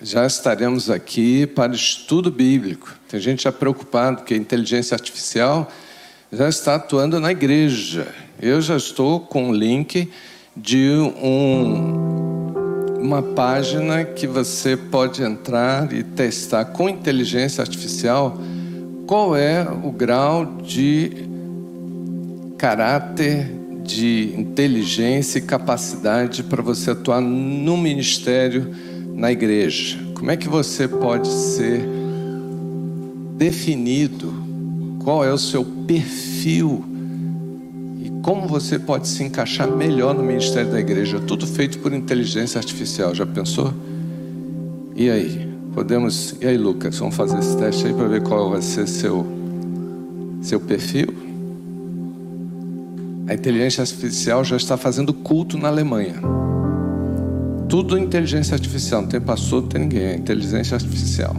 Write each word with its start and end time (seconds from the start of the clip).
já 0.00 0.26
estaremos 0.26 0.90
aqui 0.90 1.46
para 1.46 1.74
estudo 1.74 2.30
bíblico. 2.30 2.94
Tem 3.08 3.18
gente 3.18 3.44
já 3.44 3.52
preocupado 3.52 4.24
que 4.24 4.34
a 4.34 4.36
inteligência 4.36 4.94
artificial 4.94 5.70
já 6.30 6.48
está 6.48 6.74
atuando 6.74 7.18
na 7.18 7.32
igreja. 7.32 8.06
Eu 8.40 8.60
já 8.60 8.76
estou 8.76 9.20
com 9.20 9.50
o 9.50 9.54
link 9.54 10.10
de 10.54 10.90
um, 11.22 12.52
uma 13.00 13.22
página 13.22 14.04
que 14.04 14.26
você 14.26 14.76
pode 14.76 15.22
entrar 15.22 15.90
e 15.92 16.02
testar 16.02 16.66
com 16.66 16.88
inteligência 16.88 17.62
artificial 17.62 18.38
qual 19.06 19.34
é 19.34 19.66
o 19.82 19.90
grau 19.90 20.44
de 20.62 21.26
caráter 22.58 23.50
de 23.82 24.34
inteligência 24.36 25.38
e 25.38 25.42
capacidade 25.42 26.42
para 26.42 26.60
você 26.60 26.90
atuar 26.90 27.20
no 27.20 27.76
ministério 27.76 28.74
na 29.16 29.32
igreja. 29.32 29.98
Como 30.14 30.30
é 30.30 30.36
que 30.36 30.48
você 30.48 30.86
pode 30.86 31.28
ser 31.28 31.80
definido? 33.36 34.32
Qual 35.02 35.24
é 35.24 35.32
o 35.32 35.38
seu 35.38 35.64
perfil? 35.64 36.84
E 38.04 38.10
como 38.22 38.46
você 38.46 38.78
pode 38.78 39.08
se 39.08 39.24
encaixar 39.24 39.70
melhor 39.70 40.14
no 40.14 40.22
ministério 40.22 40.70
da 40.70 40.78
igreja? 40.78 41.18
Tudo 41.18 41.46
feito 41.46 41.78
por 41.78 41.92
inteligência 41.92 42.58
artificial. 42.58 43.14
Já 43.14 43.24
pensou? 43.24 43.72
E 44.94 45.08
aí? 45.08 45.48
Podemos. 45.72 46.36
E 46.40 46.46
aí, 46.46 46.58
Lucas? 46.58 46.98
Vamos 46.98 47.16
fazer 47.16 47.38
esse 47.38 47.56
teste 47.56 47.86
aí 47.86 47.94
para 47.94 48.08
ver 48.08 48.22
qual 48.22 48.50
vai 48.50 48.60
ser 48.62 48.86
seu 48.86 49.26
seu 50.42 50.60
perfil? 50.60 51.08
A 53.28 53.34
inteligência 53.34 53.80
artificial 53.80 54.44
já 54.44 54.56
está 54.56 54.76
fazendo 54.76 55.12
culto 55.12 55.58
na 55.58 55.68
Alemanha. 55.68 56.45
Tudo 57.68 57.98
inteligência 57.98 58.54
artificial, 58.54 59.02
não 59.02 59.08
tem 59.08 59.20
pastor, 59.20 59.62
não 59.62 59.68
tem 59.68 59.80
ninguém, 59.82 60.02
é 60.02 60.16
inteligência 60.16 60.74
artificial. 60.74 61.36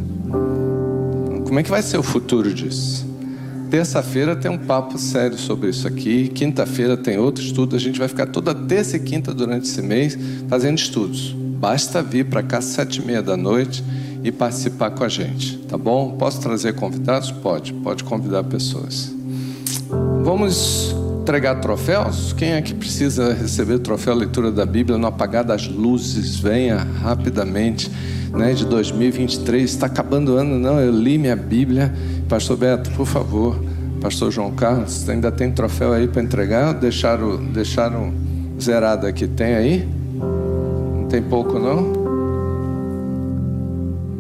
Como 1.45 1.59
é 1.59 1.63
que 1.63 1.69
vai 1.69 1.81
ser 1.81 1.97
o 1.97 2.03
futuro 2.03 2.53
disso? 2.53 3.07
Terça-feira 3.69 4.35
tem 4.35 4.49
um 4.49 4.57
papo 4.57 4.97
sério 4.97 5.37
sobre 5.37 5.69
isso 5.69 5.87
aqui. 5.87 6.29
Quinta-feira 6.29 6.95
tem 6.95 7.17
outro 7.17 7.43
estudo. 7.43 7.75
A 7.75 7.79
gente 7.79 7.99
vai 7.99 8.07
ficar 8.07 8.27
toda 8.27 8.53
terça 8.53 8.97
e 8.97 8.99
quinta 8.99 9.33
durante 9.33 9.65
esse 9.65 9.81
mês 9.81 10.17
fazendo 10.47 10.77
estudos. 10.77 11.35
Basta 11.59 12.01
vir 12.01 12.25
para 12.25 12.43
cá 12.43 12.61
sete 12.61 13.01
e 13.01 13.05
meia 13.05 13.21
da 13.21 13.35
noite 13.35 13.83
e 14.23 14.31
participar 14.31 14.91
com 14.91 15.03
a 15.03 15.09
gente, 15.09 15.57
tá 15.59 15.77
bom? 15.77 16.11
Posso 16.17 16.39
trazer 16.41 16.75
convidados? 16.75 17.31
Pode, 17.31 17.73
pode 17.73 18.03
convidar 18.03 18.43
pessoas. 18.43 19.13
Vamos 20.23 20.95
entregar 21.27 21.55
troféus? 21.55 22.31
Quem 22.31 22.53
é 22.53 22.61
que 22.61 22.73
precisa 22.73 23.33
receber 23.33 23.79
troféu 23.79 24.15
leitura 24.15 24.49
da 24.49 24.65
Bíblia 24.65 24.97
no 24.97 25.07
apagar 25.07 25.43
das 25.43 25.67
luzes? 25.67 26.39
Venha 26.39 26.77
rapidamente, 26.77 27.91
né? 28.31 28.53
De 28.53 28.65
2023 28.65 29.69
está 29.69 29.87
acabando 29.87 30.35
o 30.35 30.37
ano, 30.37 30.57
não? 30.57 30.79
Eu 30.79 30.89
li 30.89 31.17
minha 31.17 31.35
Bíblia, 31.35 31.93
Pastor 32.29 32.55
Beto, 32.55 32.89
por 32.91 33.05
favor, 33.05 33.61
Pastor 33.99 34.31
João 34.31 34.51
Carlos, 34.51 35.07
ainda 35.09 35.29
tem 35.29 35.51
troféu 35.51 35.91
aí 35.91 36.07
para 36.07 36.23
entregar? 36.23 36.73
Deixaram, 36.73 37.35
deixaram 37.43 38.13
zerado 38.57 39.05
aqui? 39.05 39.27
Tem 39.27 39.53
aí? 39.53 39.89
Não 40.15 41.07
tem 41.09 41.21
pouco 41.21 41.59
não? 41.59 42.07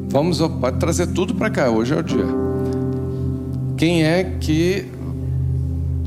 Vamos, 0.09 0.39
pode 0.59 0.77
trazer 0.77 1.07
tudo 1.07 1.33
para 1.35 1.49
cá. 1.49 1.69
Hoje 1.69 1.93
é 1.93 1.97
o 1.97 2.03
dia. 2.03 2.25
Quem 3.77 4.03
é 4.03 4.25
que 4.41 4.96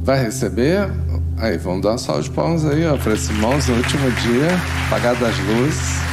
vai 0.02 0.22
receber. 0.22 0.90
Aí, 1.36 1.56
vamos 1.56 1.82
dar 1.82 1.90
uma 1.90 1.98
salva 1.98 2.22
de 2.22 2.30
palmas 2.30 2.64
aí, 2.66 2.84
ó, 2.86 2.96
para 2.96 3.14
esse 3.14 3.32
irmãos 3.32 3.66
no 3.66 3.76
último 3.76 4.10
dia, 4.10 4.48
apagado 4.86 5.24
as 5.24 5.38
luzes. 5.38 6.10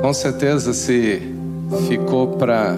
Com 0.00 0.12
certeza, 0.14 0.72
se 0.72 1.20
ficou 1.88 2.28
para 2.36 2.76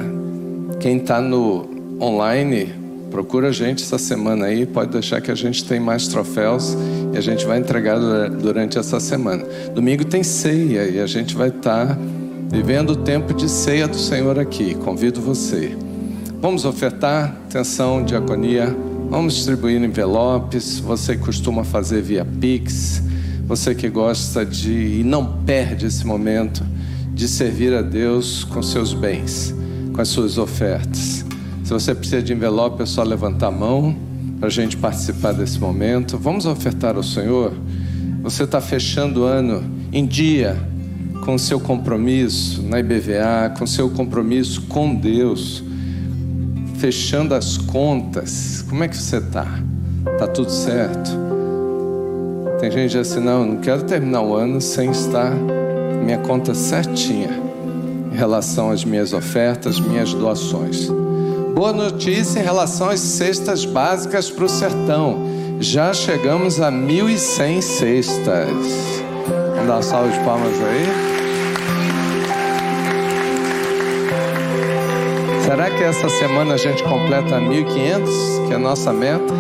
quem 0.80 0.96
está 0.96 1.20
no 1.20 1.68
online, 2.00 2.72
procura 3.10 3.48
a 3.48 3.52
gente 3.52 3.82
essa 3.82 3.98
semana 3.98 4.46
aí. 4.46 4.64
Pode 4.64 4.92
deixar 4.92 5.20
que 5.20 5.30
a 5.30 5.34
gente 5.34 5.64
tem 5.64 5.78
mais 5.78 6.08
troféus 6.08 6.74
e 7.12 7.18
a 7.18 7.20
gente 7.20 7.44
vai 7.44 7.58
entregar 7.58 7.98
durante 8.30 8.78
essa 8.78 8.98
semana. 8.98 9.44
Domingo 9.74 10.04
tem 10.04 10.22
ceia 10.22 10.88
e 10.88 11.00
a 11.00 11.06
gente 11.06 11.34
vai 11.34 11.48
estar 11.48 11.88
tá 11.88 11.98
vivendo 12.50 12.90
o 12.90 12.96
tempo 12.96 13.34
de 13.34 13.48
ceia 13.48 13.86
do 13.86 13.98
Senhor 13.98 14.38
aqui. 14.38 14.74
Convido 14.74 15.20
você. 15.20 15.87
Vamos 16.40 16.64
ofertar, 16.64 17.36
atenção, 17.46 18.04
diaconia. 18.04 18.74
Vamos 19.10 19.34
distribuir 19.34 19.82
envelopes. 19.82 20.78
Você 20.78 21.16
que 21.16 21.24
costuma 21.24 21.64
fazer 21.64 22.00
via 22.00 22.24
Pix, 22.24 23.02
você 23.44 23.74
que 23.74 23.88
gosta 23.88 24.46
de 24.46 25.00
e 25.00 25.02
não 25.02 25.42
perde 25.42 25.86
esse 25.86 26.06
momento 26.06 26.64
de 27.12 27.26
servir 27.26 27.74
a 27.74 27.82
Deus 27.82 28.44
com 28.44 28.62
seus 28.62 28.94
bens, 28.94 29.52
com 29.92 30.00
as 30.00 30.06
suas 30.06 30.38
ofertas. 30.38 31.24
Se 31.64 31.72
você 31.72 31.92
precisa 31.92 32.22
de 32.22 32.32
envelope, 32.32 32.84
é 32.84 32.86
só 32.86 33.02
levantar 33.02 33.48
a 33.48 33.50
mão 33.50 33.96
para 34.38 34.46
a 34.46 34.52
gente 34.52 34.76
participar 34.76 35.32
desse 35.32 35.58
momento. 35.58 36.16
Vamos 36.16 36.46
ofertar 36.46 36.94
ao 36.94 37.02
Senhor. 37.02 37.52
Você 38.22 38.44
está 38.44 38.60
fechando 38.60 39.22
o 39.22 39.24
ano 39.24 39.68
em 39.92 40.06
dia 40.06 40.56
com 41.24 41.36
seu 41.36 41.58
compromisso 41.58 42.62
na 42.62 42.78
IBVA, 42.78 43.52
com 43.58 43.66
seu 43.66 43.90
compromisso 43.90 44.62
com 44.62 44.94
Deus 44.94 45.66
fechando 46.78 47.34
as 47.34 47.58
contas. 47.58 48.64
Como 48.68 48.82
é 48.84 48.88
que 48.88 48.96
você 48.96 49.18
está? 49.18 49.46
Tá 50.18 50.26
tudo 50.26 50.50
certo? 50.50 51.10
Tem 52.60 52.70
gente 52.70 52.96
assim, 52.96 53.20
não, 53.20 53.44
não 53.44 53.56
quero 53.56 53.82
terminar 53.82 54.22
o 54.22 54.34
ano 54.34 54.60
sem 54.60 54.90
estar 54.90 55.32
minha 56.04 56.18
conta 56.18 56.54
certinha 56.54 57.30
em 58.12 58.16
relação 58.16 58.70
às 58.70 58.84
minhas 58.84 59.12
ofertas, 59.12 59.78
minhas 59.78 60.14
doações. 60.14 60.88
Boa 61.54 61.72
notícia 61.72 62.40
em 62.40 62.42
relação 62.42 62.88
às 62.88 63.00
cestas 63.00 63.64
básicas 63.64 64.30
para 64.30 64.44
o 64.44 64.48
sertão. 64.48 65.26
Já 65.60 65.92
chegamos 65.92 66.60
a 66.60 66.70
1.100 66.70 67.60
cestas. 67.60 68.48
Vamos 69.54 69.66
dar 69.66 69.74
uma 69.74 69.82
salva 69.82 70.10
de 70.10 70.18
palmas 70.20 70.54
aí. 70.54 71.17
Será 75.48 75.70
que 75.70 75.82
essa 75.82 76.10
semana 76.10 76.52
a 76.52 76.56
gente 76.58 76.82
completa 76.82 77.40
1.500, 77.40 78.46
que 78.46 78.52
é 78.52 78.56
a 78.56 78.58
nossa 78.58 78.92
meta? 78.92 79.32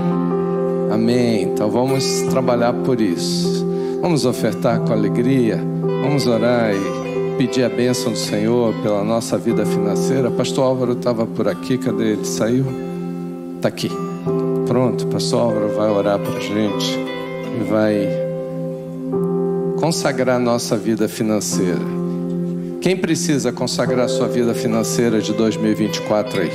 Amém. 0.90 1.42
Então 1.42 1.70
vamos 1.70 2.22
trabalhar 2.30 2.72
por 2.72 2.98
isso. 2.98 3.62
Vamos 4.00 4.24
ofertar 4.24 4.80
com 4.80 4.94
alegria. 4.94 5.62
Vamos 6.02 6.26
orar 6.26 6.72
e 6.72 7.36
pedir 7.36 7.62
a 7.62 7.68
bênção 7.68 8.12
do 8.12 8.16
Senhor 8.16 8.72
pela 8.82 9.04
nossa 9.04 9.36
vida 9.36 9.66
financeira. 9.66 10.30
Pastor 10.30 10.64
Álvaro 10.64 10.92
estava 10.92 11.26
por 11.26 11.46
aqui, 11.46 11.76
cadê 11.76 12.12
ele? 12.12 12.24
Saiu? 12.24 12.64
Está 13.56 13.68
aqui. 13.68 13.90
Pronto, 14.66 15.08
Pastor 15.08 15.40
Álvaro 15.42 15.68
vai 15.76 15.90
orar 15.90 16.18
para 16.18 16.38
a 16.38 16.40
gente 16.40 16.98
e 17.60 17.64
vai 17.64 18.08
consagrar 19.78 20.40
nossa 20.40 20.74
vida 20.74 21.06
financeira. 21.06 21.97
Quem 22.80 22.96
precisa 22.96 23.50
consagrar 23.50 24.08
sua 24.08 24.28
vida 24.28 24.54
financeira 24.54 25.20
de 25.20 25.32
2024 25.32 26.42
aí? 26.42 26.50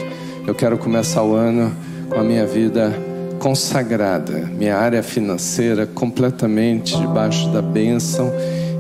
Eu 0.48 0.56
quero 0.56 0.78
começar 0.78 1.22
o 1.22 1.36
ano 1.36 1.76
com 2.10 2.20
a 2.20 2.24
minha 2.24 2.46
vida 2.46 2.94
consagrada, 3.40 4.50
minha 4.58 4.78
área 4.78 5.04
financeira 5.04 5.86
completamente 5.86 6.98
debaixo 6.98 7.50
da 7.50 7.62
bênção 7.62 8.32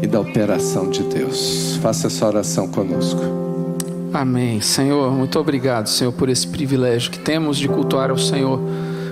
e 0.01 0.07
da 0.07 0.21
operação 0.21 0.89
de 0.89 1.03
Deus. 1.03 1.77
Faça 1.81 2.07
essa 2.07 2.25
oração 2.25 2.65
conosco. 2.69 3.21
Amém. 4.13 4.61
Senhor, 4.61 5.11
muito 5.11 5.37
obrigado, 5.37 5.87
Senhor, 5.87 6.13
por 6.13 6.29
esse 6.29 6.47
privilégio 6.47 7.11
que 7.11 7.19
temos 7.19 7.57
de 7.57 7.67
cultuar 7.67 8.09
ao 8.09 8.17
Senhor 8.17 8.57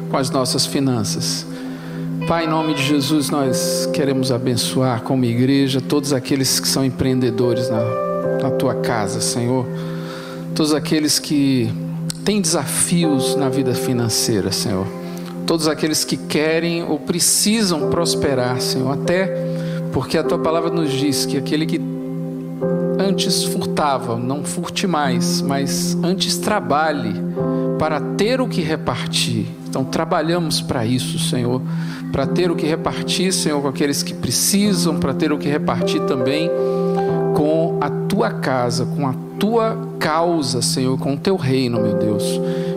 com 0.09 0.15
as 0.15 0.29
nossas 0.29 0.65
finanças. 0.65 1.45
Pai, 2.27 2.45
em 2.45 2.50
nome 2.50 2.75
de 2.75 2.83
Jesus, 2.83 3.29
nós 3.29 3.89
queremos 3.91 4.31
abençoar 4.31 5.01
como 5.01 5.25
igreja 5.25 5.81
todos 5.81 6.13
aqueles 6.13 6.61
que 6.61 6.67
são 6.67 6.85
empreendedores 6.85 7.69
na 7.69 8.10
na 8.41 8.49
tua 8.51 8.75
casa, 8.75 9.21
Senhor. 9.21 9.65
Todos 10.55 10.73
aqueles 10.73 11.19
que 11.19 11.71
têm 12.25 12.41
desafios 12.41 13.35
na 13.35 13.49
vida 13.49 13.73
financeira, 13.73 14.51
Senhor. 14.51 14.88
Todos 15.45 15.67
aqueles 15.67 16.03
que 16.03 16.17
querem 16.17 16.83
ou 16.83 16.99
precisam 16.99 17.89
prosperar, 17.89 18.59
Senhor. 18.59 18.91
Até 18.91 19.27
porque 19.93 20.17
a 20.17 20.23
tua 20.23 20.39
palavra 20.39 20.69
nos 20.69 20.91
diz 20.91 21.25
que 21.25 21.38
aquele 21.38 21.65
que 21.65 21.79
antes 22.99 23.43
furtava, 23.43 24.17
não 24.17 24.43
furte 24.43 24.85
mais, 24.88 25.41
mas 25.41 25.97
antes 26.03 26.38
trabalhe 26.38 27.13
para 27.79 27.99
ter 27.99 28.39
o 28.39 28.47
que 28.47 28.61
repartir. 28.61 29.47
Então, 29.67 29.83
trabalhamos 29.83 30.61
para 30.61 30.85
isso, 30.85 31.17
Senhor, 31.17 31.61
para 32.11 32.27
ter 32.27 32.51
o 32.51 32.55
que 32.55 32.65
repartir, 32.65 33.33
Senhor, 33.33 33.61
com 33.61 33.67
aqueles 33.67 34.03
que 34.03 34.13
precisam, 34.13 34.99
para 34.99 35.13
ter 35.13 35.31
o 35.31 35.38
que 35.38 35.47
repartir 35.47 36.01
também 36.01 36.49
com 37.35 37.77
a 37.81 37.89
tua 37.89 38.29
casa, 38.31 38.85
com 38.85 39.07
a 39.07 39.13
tua 39.39 39.77
causa, 39.99 40.61
Senhor, 40.61 40.97
com 40.97 41.13
o 41.13 41.17
teu 41.17 41.35
reino, 41.35 41.81
meu 41.81 41.97
Deus. 41.97 42.23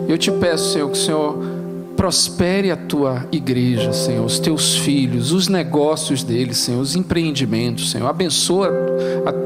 Eu 0.07 0.17
te 0.17 0.31
peço, 0.31 0.73
Senhor, 0.73 0.89
que 0.89 0.97
o 0.97 1.01
Senhor 1.01 1.55
prospere 1.95 2.71
a 2.71 2.75
tua 2.75 3.25
igreja, 3.31 3.93
Senhor, 3.93 4.25
os 4.25 4.37
teus 4.37 4.75
filhos, 4.75 5.31
os 5.31 5.47
negócios 5.47 6.23
deles, 6.23 6.57
Senhor, 6.57 6.79
os 6.79 6.95
empreendimentos, 6.95 7.91
Senhor. 7.91 8.07
Abençoa 8.07 8.69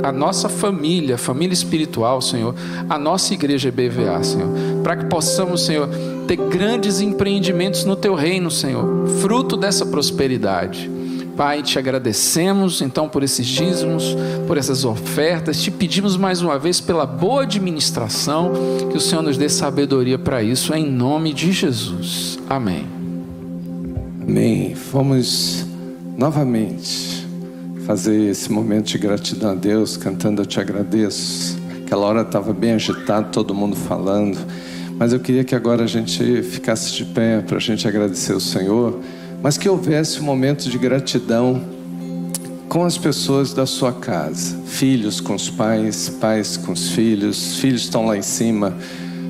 a, 0.03 0.09
a 0.09 0.11
nossa 0.11 0.50
família, 0.50 1.17
família 1.17 1.53
espiritual, 1.53 2.21
Senhor, 2.21 2.56
a 2.89 2.97
nossa 2.97 3.33
igreja 3.33 3.71
BVA, 3.71 4.21
Senhor, 4.23 4.50
para 4.83 4.97
que 4.97 5.06
possamos, 5.06 5.65
Senhor, 5.65 5.88
ter 6.27 6.38
grandes 6.38 7.00
empreendimentos 7.00 7.85
no 7.85 7.95
teu 7.95 8.13
reino, 8.13 8.50
Senhor, 8.50 9.07
fruto 9.21 9.56
dessa 9.56 9.85
prosperidade. 9.85 10.99
Pai, 11.39 11.63
te 11.63 11.80
agradecemos 11.80 12.81
então 12.81 13.07
por 13.07 13.24
esses 13.24 13.47
dízimos, 13.47 14.13
por 14.45 14.57
essas 14.57 14.83
ofertas, 14.83 15.63
te 15.63 15.71
pedimos 15.71 16.18
mais 16.18 16.41
uma 16.41 16.59
vez 16.59 16.81
pela 16.81 17.06
boa 17.06 17.44
administração, 17.44 18.51
que 18.91 18.97
o 18.97 19.00
Senhor 19.00 19.21
nos 19.21 19.38
dê 19.38 19.47
sabedoria 19.47 20.19
para 20.19 20.44
isso, 20.44 20.74
em 20.74 20.86
nome 20.86 21.33
de 21.33 21.53
Jesus. 21.53 22.38
Amém. 22.50 22.86
Amém. 24.21 24.75
Vamos 24.91 25.65
novamente 26.18 27.25
fazer 27.85 28.31
esse 28.31 28.51
momento 28.51 28.88
de 28.88 28.97
gratidão 28.97 29.51
a 29.51 29.56
Deus, 29.56 29.95
cantando 29.95 30.42
Eu 30.42 30.45
Te 30.45 30.59
Agradeço. 30.59 31.57
Aquela 31.85 32.06
hora 32.06 32.21
estava 32.24 32.51
bem 32.51 32.74
agitado, 32.74 33.30
todo 33.31 33.56
mundo 33.56 33.77
falando, 33.77 34.38
mas 34.97 35.13
eu 35.13 35.21
queria 35.21 35.45
que 35.45 35.56
agora 35.56 35.85
a 35.85 35.88
gente 35.88 36.44
ficasse 36.44 36.92
de 36.92 37.06
pé 37.06 37.39
para 37.39 37.56
a 37.56 37.62
gente 37.62 37.88
agradecer 37.88 38.33
o 38.33 38.42
Senhor 38.42 39.00
mas 39.41 39.57
que 39.57 39.69
houvesse 39.69 40.19
um 40.19 40.24
momento 40.24 40.69
de 40.69 40.77
gratidão 40.77 41.62
com 42.68 42.86
as 42.86 42.97
pessoas 42.97 43.53
da 43.53 43.65
sua 43.65 43.91
casa, 43.91 44.56
filhos 44.65 45.19
com 45.19 45.33
os 45.33 45.50
pais, 45.50 46.09
pais 46.09 46.56
com 46.56 46.71
os 46.71 46.91
filhos, 46.91 47.57
filhos 47.57 47.81
estão 47.81 48.06
lá 48.06 48.15
em 48.15 48.21
cima, 48.21 48.77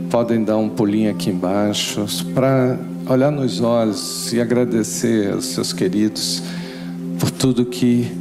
podem 0.09 0.43
dar 0.43 0.57
um 0.57 0.67
pulinho 0.67 1.09
aqui 1.09 1.29
embaixo, 1.29 2.05
para 2.33 2.77
olhar 3.07 3.31
nos 3.31 3.61
olhos 3.61 4.33
e 4.33 4.41
agradecer 4.41 5.31
aos 5.31 5.45
seus 5.45 5.71
queridos 5.71 6.43
por 7.17 7.31
tudo 7.31 7.65
que 7.65 8.11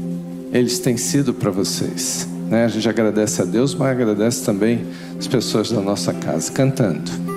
eles 0.53 0.79
têm 0.79 0.97
sido 0.97 1.35
para 1.35 1.51
vocês. 1.51 2.29
Né? 2.49 2.65
A 2.65 2.69
gente 2.69 2.89
agradece 2.89 3.43
a 3.43 3.45
Deus, 3.45 3.75
mas 3.75 3.91
agradece 3.91 4.45
também 4.45 4.87
as 5.19 5.27
pessoas 5.27 5.71
da 5.71 5.81
nossa 5.81 6.13
casa, 6.15 6.51
cantando. 6.53 7.28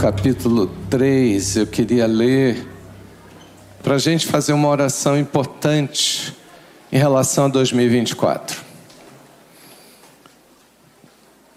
Capítulo 0.00 0.66
3, 0.88 1.56
eu 1.56 1.66
queria 1.66 2.06
ler 2.06 2.66
para 3.82 3.96
a 3.96 3.98
gente 3.98 4.26
fazer 4.26 4.54
uma 4.54 4.66
oração 4.66 5.18
importante 5.18 6.34
em 6.90 6.96
relação 6.96 7.44
a 7.44 7.48
2024. 7.48 8.60
O 8.60 8.62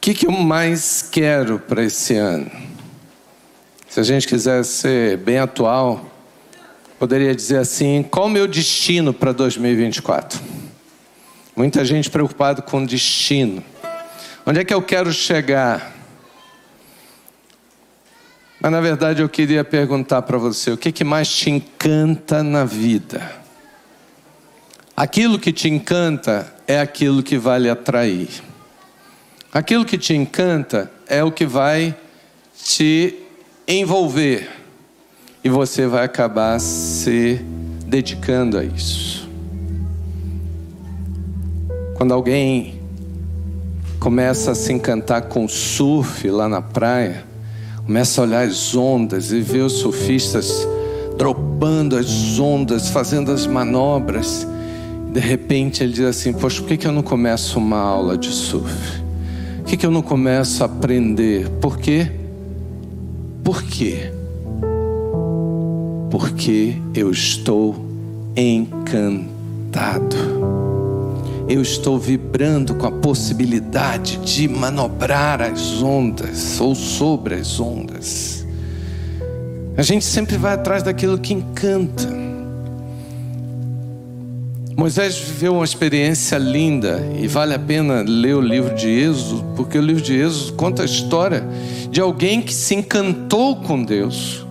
que, 0.01 0.13
que 0.13 0.27
eu 0.27 0.31
mais 0.33 1.01
quero 1.09 1.57
para 1.57 1.85
esse 1.85 2.15
ano? 2.15 2.51
Se 3.87 4.01
a 4.01 4.03
gente 4.03 4.27
quiser 4.27 4.65
ser 4.65 5.15
bem 5.19 5.37
atual, 5.37 6.05
poderia 6.99 7.33
dizer 7.33 7.59
assim: 7.59 8.03
qual 8.03 8.25
o 8.25 8.29
meu 8.29 8.45
destino 8.45 9.13
para 9.13 9.31
2024? 9.31 10.41
Muita 11.55 11.85
gente 11.85 12.09
preocupada 12.09 12.61
com 12.61 12.83
destino. 12.85 13.63
Onde 14.45 14.59
é 14.59 14.65
que 14.65 14.73
eu 14.73 14.81
quero 14.81 15.13
chegar? 15.13 15.92
Mas 18.63 18.71
na 18.71 18.79
verdade 18.79 19.21
eu 19.21 19.27
queria 19.27 19.61
perguntar 19.61 20.21
para 20.21 20.37
você: 20.37 20.71
o 20.71 20.77
que, 20.77 20.89
que 20.89 21.03
mais 21.03 21.27
te 21.27 21.49
encanta 21.49 22.41
na 22.41 22.63
vida? 22.63 23.29
Aquilo 24.95 25.37
que 25.37 25.51
te 25.51 25.67
encanta 25.67 26.49
é 26.65 26.79
aquilo 26.79 27.21
que 27.21 27.37
vai 27.37 27.59
lhe 27.59 27.69
atrair. 27.69 28.29
Aquilo 29.51 29.83
que 29.83 29.97
te 29.97 30.15
encanta 30.15 30.89
é 31.07 31.21
o 31.21 31.29
que 31.29 31.45
vai 31.45 31.93
te 32.63 33.19
envolver. 33.67 34.49
E 35.43 35.49
você 35.49 35.85
vai 35.85 36.05
acabar 36.05 36.57
se 36.61 37.41
dedicando 37.85 38.57
a 38.57 38.63
isso. 38.63 39.29
Quando 41.95 42.13
alguém 42.13 42.79
começa 43.99 44.51
a 44.51 44.55
se 44.55 44.71
encantar 44.71 45.23
com 45.23 45.49
surf 45.49 46.29
lá 46.29 46.47
na 46.47 46.61
praia, 46.61 47.32
começa 47.85 48.21
a 48.21 48.23
olhar 48.23 48.47
as 48.47 48.75
ondas 48.75 49.31
e 49.31 49.41
ver 49.41 49.61
os 49.61 49.73
surfistas 49.73 50.67
dropando 51.17 51.97
as 51.97 52.39
ondas, 52.39 52.89
fazendo 52.89 53.31
as 53.31 53.45
manobras. 53.45 54.47
De 55.11 55.19
repente 55.19 55.83
ele 55.83 55.93
diz 55.93 56.05
assim: 56.05 56.33
Poxa, 56.33 56.61
por 56.61 56.67
que, 56.69 56.77
que 56.77 56.87
eu 56.87 56.91
não 56.91 57.03
começo 57.03 57.59
uma 57.59 57.77
aula 57.77 58.17
de 58.17 58.29
surf? 58.29 59.03
Por 59.57 59.65
que, 59.65 59.77
que 59.77 59.85
eu 59.85 59.91
não 59.91 60.01
começo 60.01 60.63
a 60.63 60.65
aprender? 60.65 61.49
Por 61.61 61.77
quê? 61.77 62.11
Por 63.43 63.63
quê? 63.63 64.11
Porque 66.09 66.75
eu 66.95 67.11
estou 67.11 67.75
encantado. 68.35 70.17
Eu 71.47 71.61
estou 71.61 71.99
vibrando 71.99 72.75
com 72.75 72.87
a 72.87 72.91
possibilidade 72.91 74.17
de 74.17 74.47
manobrar 74.47 75.41
as 75.41 75.81
ondas 75.81 76.59
ou 76.61 76.73
sobre 76.73 77.35
as 77.35 77.59
ondas. 77.59 78.45
A 79.75 79.81
gente 79.81 80.05
sempre 80.05 80.37
vai 80.37 80.53
atrás 80.53 80.83
daquilo 80.83 81.17
que 81.17 81.33
encanta. 81.33 82.07
Moisés 84.75 85.17
viveu 85.17 85.53
uma 85.53 85.65
experiência 85.65 86.37
linda 86.37 86.99
e 87.19 87.27
vale 87.27 87.53
a 87.53 87.59
pena 87.59 88.01
ler 88.01 88.35
o 88.35 88.41
livro 88.41 88.73
de 88.75 88.89
Êxodo, 88.89 89.43
porque 89.55 89.77
o 89.77 89.81
livro 89.81 90.01
de 90.01 90.15
Êxodo 90.15 90.53
conta 90.53 90.81
a 90.81 90.85
história 90.85 91.43
de 91.91 92.01
alguém 92.01 92.41
que 92.41 92.53
se 92.53 92.73
encantou 92.73 93.57
com 93.57 93.83
Deus, 93.83 94.45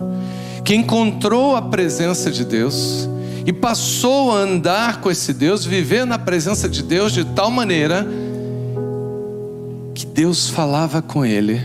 que 0.63 0.75
encontrou 0.75 1.55
a 1.55 1.61
presença 1.61 2.31
de 2.31 2.45
Deus 2.45 3.09
e 3.45 3.51
passou 3.51 4.31
a 4.31 4.39
andar 4.39 5.01
com 5.01 5.11
esse 5.11 5.33
Deus, 5.33 5.65
viver 5.65 6.05
na 6.05 6.17
presença 6.17 6.69
de 6.69 6.81
Deus 6.81 7.11
de 7.11 7.25
tal 7.25 7.51
maneira 7.51 8.07
que 9.93 10.05
Deus 10.05 10.49
falava 10.49 11.01
com 11.01 11.25
ele 11.25 11.61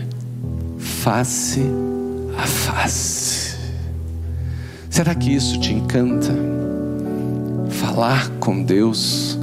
face 0.77 1.61
a 2.37 2.45
face. 2.45 3.57
Será 4.89 5.15
que 5.15 5.33
isso 5.33 5.59
te 5.59 5.73
encanta? 5.73 6.33
falar 7.99 8.29
com 8.39 8.63
Deus 8.63 9.37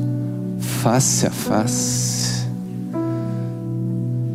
face 0.58 1.26
a 1.26 1.30
face? 1.30 2.46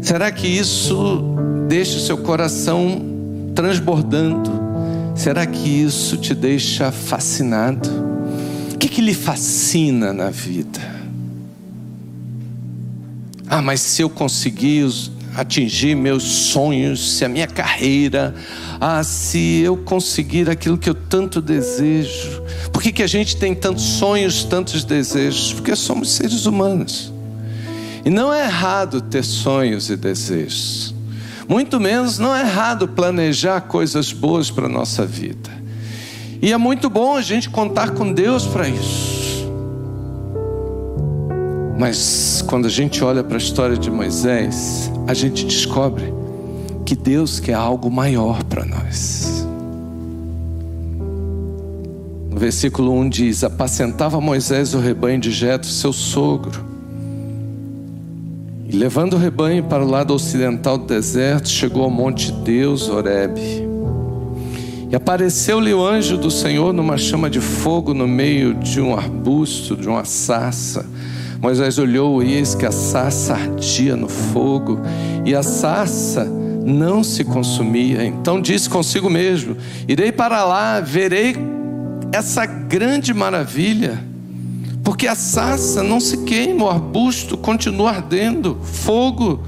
Será 0.01 0.31
que 0.31 0.47
isso 0.47 1.23
deixa 1.67 1.97
o 1.97 2.01
seu 2.01 2.17
coração 2.17 3.01
transbordando? 3.55 4.70
Será 5.21 5.45
que 5.45 5.69
isso 5.69 6.17
te 6.17 6.33
deixa 6.33 6.91
fascinado? 6.91 7.87
O 8.73 8.77
que, 8.79 8.87
que 8.87 9.01
lhe 9.01 9.13
fascina 9.13 10.11
na 10.11 10.31
vida? 10.31 10.81
Ah, 13.47 13.61
mas 13.61 13.81
se 13.81 14.01
eu 14.01 14.09
conseguir 14.09 14.89
atingir 15.35 15.95
meus 15.95 16.23
sonhos, 16.23 17.17
se 17.17 17.23
a 17.23 17.29
minha 17.29 17.45
carreira, 17.45 18.33
ah, 18.79 19.03
se 19.03 19.59
eu 19.59 19.77
conseguir 19.77 20.49
aquilo 20.49 20.75
que 20.75 20.89
eu 20.89 20.95
tanto 20.95 21.39
desejo. 21.39 22.41
Por 22.73 22.81
que, 22.81 22.91
que 22.91 23.03
a 23.03 23.07
gente 23.07 23.37
tem 23.37 23.53
tantos 23.53 23.83
sonhos, 23.83 24.43
tantos 24.43 24.83
desejos? 24.83 25.53
Porque 25.53 25.75
somos 25.75 26.13
seres 26.13 26.47
humanos. 26.47 27.13
E 28.03 28.09
não 28.09 28.33
é 28.33 28.45
errado 28.45 28.99
ter 28.99 29.23
sonhos 29.23 29.87
e 29.91 29.95
desejos. 29.95 30.95
Muito 31.51 31.81
menos 31.81 32.17
não 32.17 32.33
é 32.33 32.43
errado 32.43 32.87
planejar 32.87 33.59
coisas 33.59 34.13
boas 34.13 34.49
para 34.49 34.67
a 34.67 34.69
nossa 34.69 35.05
vida. 35.05 35.49
E 36.41 36.53
é 36.53 36.57
muito 36.57 36.89
bom 36.89 37.17
a 37.17 37.21
gente 37.21 37.49
contar 37.49 37.91
com 37.91 38.13
Deus 38.13 38.47
para 38.47 38.69
isso. 38.69 39.51
Mas 41.77 42.41
quando 42.47 42.67
a 42.67 42.69
gente 42.69 43.03
olha 43.03 43.21
para 43.21 43.35
a 43.35 43.37
história 43.37 43.75
de 43.75 43.91
Moisés, 43.91 44.89
a 45.05 45.13
gente 45.13 45.43
descobre 45.43 46.13
que 46.85 46.95
Deus 46.95 47.37
quer 47.41 47.55
algo 47.55 47.91
maior 47.91 48.41
para 48.45 48.63
nós. 48.63 49.45
No 52.29 52.39
versículo 52.39 52.93
1 52.93 53.09
diz: 53.09 53.43
Apacentava 53.43 54.21
Moisés 54.21 54.73
o 54.73 54.79
rebanho 54.79 55.19
de 55.19 55.31
Jetro, 55.31 55.67
seu 55.67 55.91
sogro. 55.91 56.70
E 58.71 58.77
levando 58.77 59.15
o 59.15 59.17
rebanho 59.17 59.65
para 59.65 59.83
o 59.83 59.89
lado 59.89 60.13
ocidental 60.13 60.77
do 60.77 60.85
deserto, 60.85 61.49
chegou 61.49 61.83
ao 61.83 61.89
monte 61.89 62.31
Deus, 62.31 62.87
Horebe. 62.87 63.67
E 64.89 64.95
apareceu-lhe 64.95 65.73
o 65.73 65.85
anjo 65.85 66.17
do 66.17 66.31
Senhor 66.31 66.71
numa 66.71 66.97
chama 66.97 67.29
de 67.29 67.41
fogo 67.41 67.93
no 67.93 68.07
meio 68.07 68.53
de 68.53 68.79
um 68.79 68.95
arbusto, 68.95 69.75
de 69.75 69.89
uma 69.89 70.05
sarça. 70.05 70.85
Moisés 71.41 71.77
olhou 71.77 72.23
e 72.23 72.33
eis 72.35 72.55
que 72.55 72.65
a 72.65 72.71
sarça 72.71 73.33
ardia 73.33 73.97
no 73.97 74.07
fogo 74.07 74.79
e 75.25 75.35
a 75.35 75.43
sarça 75.43 76.23
não 76.63 77.03
se 77.03 77.25
consumia. 77.25 78.05
Então 78.05 78.39
disse 78.39 78.69
consigo 78.69 79.09
mesmo: 79.09 79.57
Irei 79.85 80.13
para 80.13 80.45
lá, 80.45 80.79
verei 80.79 81.35
essa 82.13 82.45
grande 82.45 83.13
maravilha. 83.13 84.10
Porque 85.01 85.09
a 85.09 85.15
sarça 85.15 85.81
não 85.81 85.99
se 85.99 86.15
queima, 86.25 86.65
o 86.65 86.69
arbusto 86.69 87.35
continua 87.35 87.89
ardendo, 87.89 88.59
fogo 88.61 89.39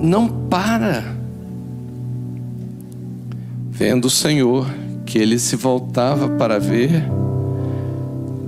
não 0.00 0.28
para. 0.28 1.16
Vendo 3.72 4.04
o 4.04 4.10
Senhor 4.10 4.72
que 5.04 5.18
ele 5.18 5.36
se 5.36 5.56
voltava 5.56 6.28
para 6.28 6.60
ver, 6.60 7.02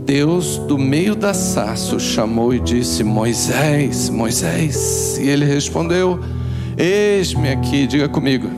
Deus, 0.06 0.56
do 0.56 0.78
meio 0.78 1.16
da 1.16 1.34
sarça, 1.34 1.96
o 1.96 1.98
chamou 1.98 2.54
e 2.54 2.60
disse: 2.60 3.02
Moisés, 3.02 4.08
Moisés. 4.08 5.18
E 5.20 5.28
ele 5.28 5.46
respondeu: 5.46 6.20
Eis-me 6.76 7.48
aqui, 7.48 7.88
diga 7.88 8.08
comigo: 8.08 8.48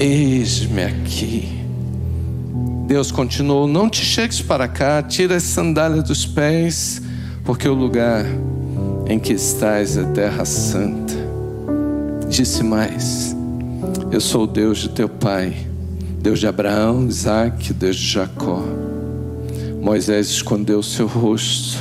Eis-me 0.00 0.82
aqui. 0.82 1.61
Deus 2.92 3.10
continuou: 3.10 3.66
Não 3.66 3.88
te 3.88 4.04
chegues 4.04 4.42
para 4.42 4.68
cá, 4.68 5.02
tira 5.02 5.36
as 5.36 5.44
sandálias 5.44 6.04
dos 6.04 6.26
pés, 6.26 7.00
porque 7.42 7.66
o 7.66 7.72
lugar 7.72 8.26
em 9.06 9.18
que 9.18 9.32
estás 9.32 9.96
é 9.96 10.04
terra 10.04 10.44
santa. 10.44 11.14
Disse 12.28 12.62
mais: 12.62 13.34
Eu 14.10 14.20
sou 14.20 14.44
o 14.44 14.46
Deus 14.46 14.76
de 14.76 14.90
teu 14.90 15.08
pai, 15.08 15.56
Deus 16.20 16.38
de 16.38 16.46
Abraão, 16.46 17.08
Isaac, 17.08 17.72
Deus 17.72 17.96
de 17.96 18.06
Jacó. 18.06 18.62
Moisés 19.80 20.26
escondeu 20.26 20.82
seu 20.82 21.06
rosto, 21.06 21.78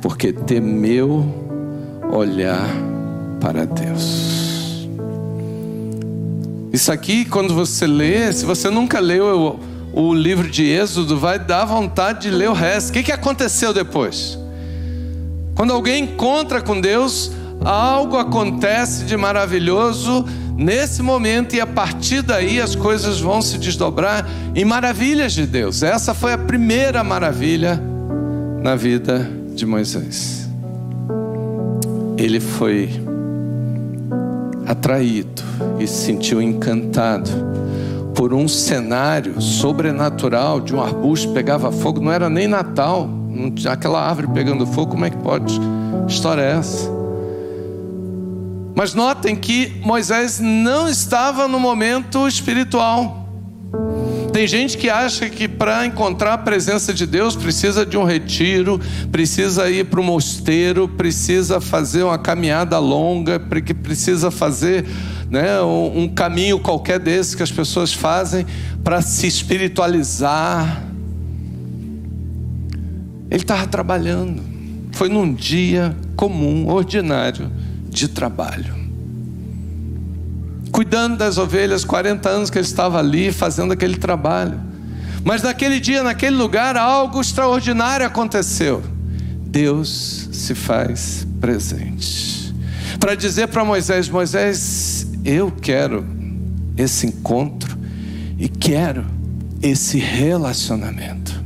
porque 0.00 0.32
temeu 0.32 1.24
olhar 2.12 2.70
para 3.40 3.64
Deus. 3.64 4.88
Isso 6.72 6.92
aqui, 6.92 7.24
quando 7.24 7.52
você 7.52 7.88
lê, 7.88 8.32
se 8.32 8.44
você 8.44 8.70
nunca 8.70 9.00
leu 9.00 9.26
o, 9.26 9.73
o 9.94 10.12
livro 10.12 10.50
de 10.50 10.64
Êxodo, 10.64 11.16
vai 11.16 11.38
dar 11.38 11.64
vontade 11.64 12.22
de 12.22 12.30
ler 12.30 12.50
o 12.50 12.52
resto. 12.52 12.90
O 12.90 12.92
que, 12.92 13.04
que 13.04 13.12
aconteceu 13.12 13.72
depois? 13.72 14.36
Quando 15.54 15.72
alguém 15.72 16.02
encontra 16.02 16.60
com 16.60 16.80
Deus, 16.80 17.30
algo 17.64 18.16
acontece 18.16 19.04
de 19.04 19.16
maravilhoso 19.16 20.24
nesse 20.56 21.00
momento, 21.00 21.54
e 21.54 21.60
a 21.60 21.66
partir 21.66 22.22
daí 22.22 22.60
as 22.60 22.74
coisas 22.74 23.20
vão 23.20 23.40
se 23.40 23.56
desdobrar 23.56 24.28
em 24.54 24.64
maravilhas 24.64 25.32
de 25.32 25.46
Deus. 25.46 25.82
Essa 25.82 26.12
foi 26.12 26.32
a 26.32 26.38
primeira 26.38 27.04
maravilha 27.04 27.80
na 28.62 28.74
vida 28.74 29.30
de 29.54 29.64
Moisés. 29.64 30.48
Ele 32.16 32.40
foi 32.40 32.88
atraído 34.66 35.42
e 35.78 35.86
se 35.86 36.06
sentiu 36.06 36.40
encantado 36.40 37.30
por 38.14 38.32
um 38.32 38.46
cenário 38.46 39.40
sobrenatural 39.40 40.60
de 40.60 40.74
um 40.74 40.80
arbusto 40.80 41.32
pegava 41.32 41.72
fogo, 41.72 42.00
não 42.00 42.12
era 42.12 42.30
nem 42.30 42.46
Natal, 42.46 43.08
aquela 43.68 44.00
árvore 44.00 44.28
pegando 44.28 44.66
fogo, 44.66 44.92
como 44.92 45.04
é 45.04 45.10
que 45.10 45.16
pode? 45.18 45.58
História 46.08 46.42
é 46.42 46.52
essa? 46.52 46.90
Mas 48.74 48.92
notem 48.94 49.36
que 49.36 49.80
Moisés 49.84 50.40
não 50.40 50.88
estava 50.88 51.46
no 51.46 51.60
momento 51.60 52.26
espiritual. 52.26 53.23
Tem 54.34 54.48
gente 54.48 54.76
que 54.76 54.90
acha 54.90 55.30
que 55.30 55.46
para 55.46 55.86
encontrar 55.86 56.32
a 56.32 56.38
presença 56.38 56.92
de 56.92 57.06
Deus 57.06 57.36
precisa 57.36 57.86
de 57.86 57.96
um 57.96 58.02
retiro, 58.02 58.80
precisa 59.12 59.70
ir 59.70 59.84
para 59.84 60.00
o 60.00 60.02
mosteiro, 60.02 60.88
precisa 60.88 61.60
fazer 61.60 62.02
uma 62.02 62.18
caminhada 62.18 62.76
longa, 62.80 63.38
precisa 63.38 64.32
fazer 64.32 64.86
né, 65.30 65.60
um 65.62 66.08
caminho 66.08 66.58
qualquer 66.58 66.98
desse 66.98 67.36
que 67.36 67.44
as 67.44 67.52
pessoas 67.52 67.92
fazem 67.92 68.44
para 68.82 69.00
se 69.00 69.28
espiritualizar. 69.28 70.82
Ele 73.30 73.40
estava 73.40 73.68
trabalhando, 73.68 74.42
foi 74.90 75.08
num 75.08 75.32
dia 75.32 75.94
comum, 76.16 76.66
ordinário 76.66 77.52
de 77.88 78.08
trabalho 78.08 78.83
cuidando 80.74 81.16
das 81.16 81.38
ovelhas, 81.38 81.84
40 81.84 82.28
anos 82.28 82.50
que 82.50 82.58
ele 82.58 82.66
estava 82.66 82.98
ali 82.98 83.30
fazendo 83.30 83.72
aquele 83.72 83.94
trabalho. 83.94 84.60
Mas 85.22 85.40
naquele 85.40 85.78
dia, 85.78 86.02
naquele 86.02 86.34
lugar, 86.34 86.76
algo 86.76 87.20
extraordinário 87.20 88.04
aconteceu. 88.04 88.82
Deus 89.46 90.28
se 90.32 90.52
faz 90.52 91.24
presente. 91.40 92.52
Para 92.98 93.14
dizer 93.14 93.46
para 93.46 93.64
Moisés: 93.64 94.08
Moisés, 94.08 95.06
eu 95.24 95.52
quero 95.52 96.04
esse 96.76 97.06
encontro 97.06 97.78
e 98.36 98.48
quero 98.48 99.06
esse 99.62 100.00
relacionamento. 100.00 101.40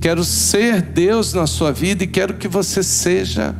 Quero 0.00 0.22
ser 0.22 0.80
Deus 0.80 1.34
na 1.34 1.48
sua 1.48 1.72
vida 1.72 2.04
e 2.04 2.06
quero 2.06 2.34
que 2.34 2.46
você 2.46 2.80
seja 2.80 3.56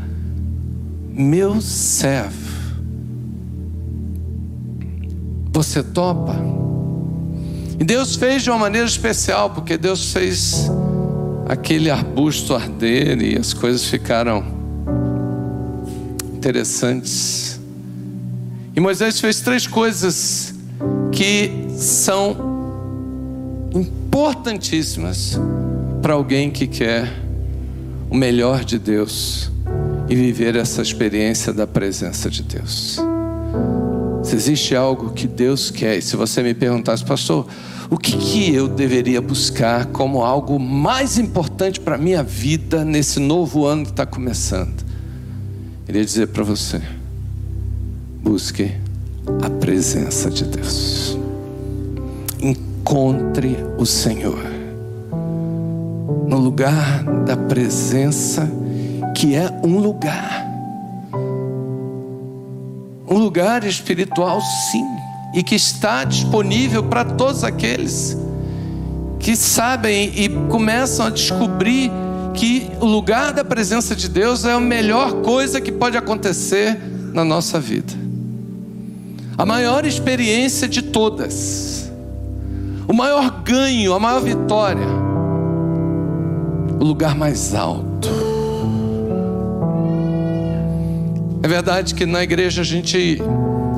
meu 1.12 1.60
servo. 1.60 2.43
Você 5.54 5.84
topa? 5.84 6.34
E 7.78 7.84
Deus 7.84 8.16
fez 8.16 8.42
de 8.42 8.50
uma 8.50 8.58
maneira 8.58 8.88
especial, 8.88 9.50
porque 9.50 9.78
Deus 9.78 10.12
fez 10.12 10.68
aquele 11.46 11.90
arbusto 11.90 12.56
arder 12.56 13.22
e 13.22 13.38
as 13.38 13.54
coisas 13.54 13.84
ficaram 13.84 14.44
interessantes. 16.34 17.60
E 18.74 18.80
Moisés 18.80 19.20
fez 19.20 19.40
três 19.42 19.64
coisas 19.64 20.54
que 21.12 21.68
são 21.78 22.36
importantíssimas 23.72 25.38
para 26.02 26.14
alguém 26.14 26.50
que 26.50 26.66
quer 26.66 27.12
o 28.10 28.16
melhor 28.16 28.64
de 28.64 28.76
Deus 28.76 29.52
e 30.08 30.16
viver 30.16 30.56
essa 30.56 30.82
experiência 30.82 31.52
da 31.52 31.64
presença 31.64 32.28
de 32.28 32.42
Deus. 32.42 33.13
Se 34.24 34.34
existe 34.34 34.74
algo 34.74 35.10
que 35.10 35.28
Deus 35.28 35.70
quer, 35.70 35.98
e 35.98 36.02
se 36.02 36.16
você 36.16 36.42
me 36.42 36.54
perguntasse, 36.54 37.04
pastor, 37.04 37.46
o 37.90 37.98
que, 37.98 38.16
que 38.16 38.54
eu 38.54 38.66
deveria 38.66 39.20
buscar 39.20 39.86
como 39.86 40.22
algo 40.22 40.58
mais 40.58 41.18
importante 41.18 41.78
para 41.78 41.96
a 41.96 41.98
minha 41.98 42.22
vida 42.22 42.84
nesse 42.84 43.20
novo 43.20 43.66
ano 43.66 43.84
que 43.84 43.90
está 43.90 44.06
começando? 44.06 44.82
Eu 45.86 45.90
iria 45.90 46.04
dizer 46.04 46.28
para 46.28 46.42
você: 46.42 46.80
busque 48.22 48.72
a 49.42 49.50
presença 49.50 50.30
de 50.30 50.44
Deus, 50.44 51.18
encontre 52.40 53.58
o 53.78 53.84
Senhor 53.84 54.54
no 56.26 56.38
lugar 56.38 57.04
da 57.26 57.36
presença, 57.36 58.50
que 59.14 59.34
é 59.34 59.48
um 59.62 59.78
lugar 59.78 60.43
um 63.08 63.18
lugar 63.18 63.64
espiritual, 63.64 64.40
sim, 64.40 64.84
e 65.34 65.42
que 65.42 65.54
está 65.54 66.04
disponível 66.04 66.82
para 66.82 67.04
todos 67.04 67.44
aqueles 67.44 68.16
que 69.18 69.36
sabem 69.36 70.12
e 70.14 70.28
começam 70.50 71.06
a 71.06 71.10
descobrir 71.10 71.90
que 72.34 72.70
o 72.80 72.84
lugar 72.84 73.32
da 73.32 73.44
presença 73.44 73.94
de 73.96 74.08
Deus 74.08 74.44
é 74.44 74.52
a 74.52 74.60
melhor 74.60 75.22
coisa 75.22 75.60
que 75.60 75.72
pode 75.72 75.96
acontecer 75.96 76.78
na 77.12 77.24
nossa 77.24 77.58
vida. 77.60 77.92
A 79.36 79.46
maior 79.46 79.84
experiência 79.84 80.68
de 80.68 80.82
todas, 80.82 81.90
o 82.86 82.92
maior 82.92 83.42
ganho, 83.42 83.94
a 83.94 83.98
maior 83.98 84.20
vitória, 84.20 84.86
o 86.78 86.84
lugar 86.84 87.14
mais 87.14 87.54
alto 87.54 87.93
É 91.44 91.46
verdade 91.46 91.94
que 91.94 92.06
na 92.06 92.22
igreja 92.22 92.62
a 92.62 92.64
gente 92.64 93.20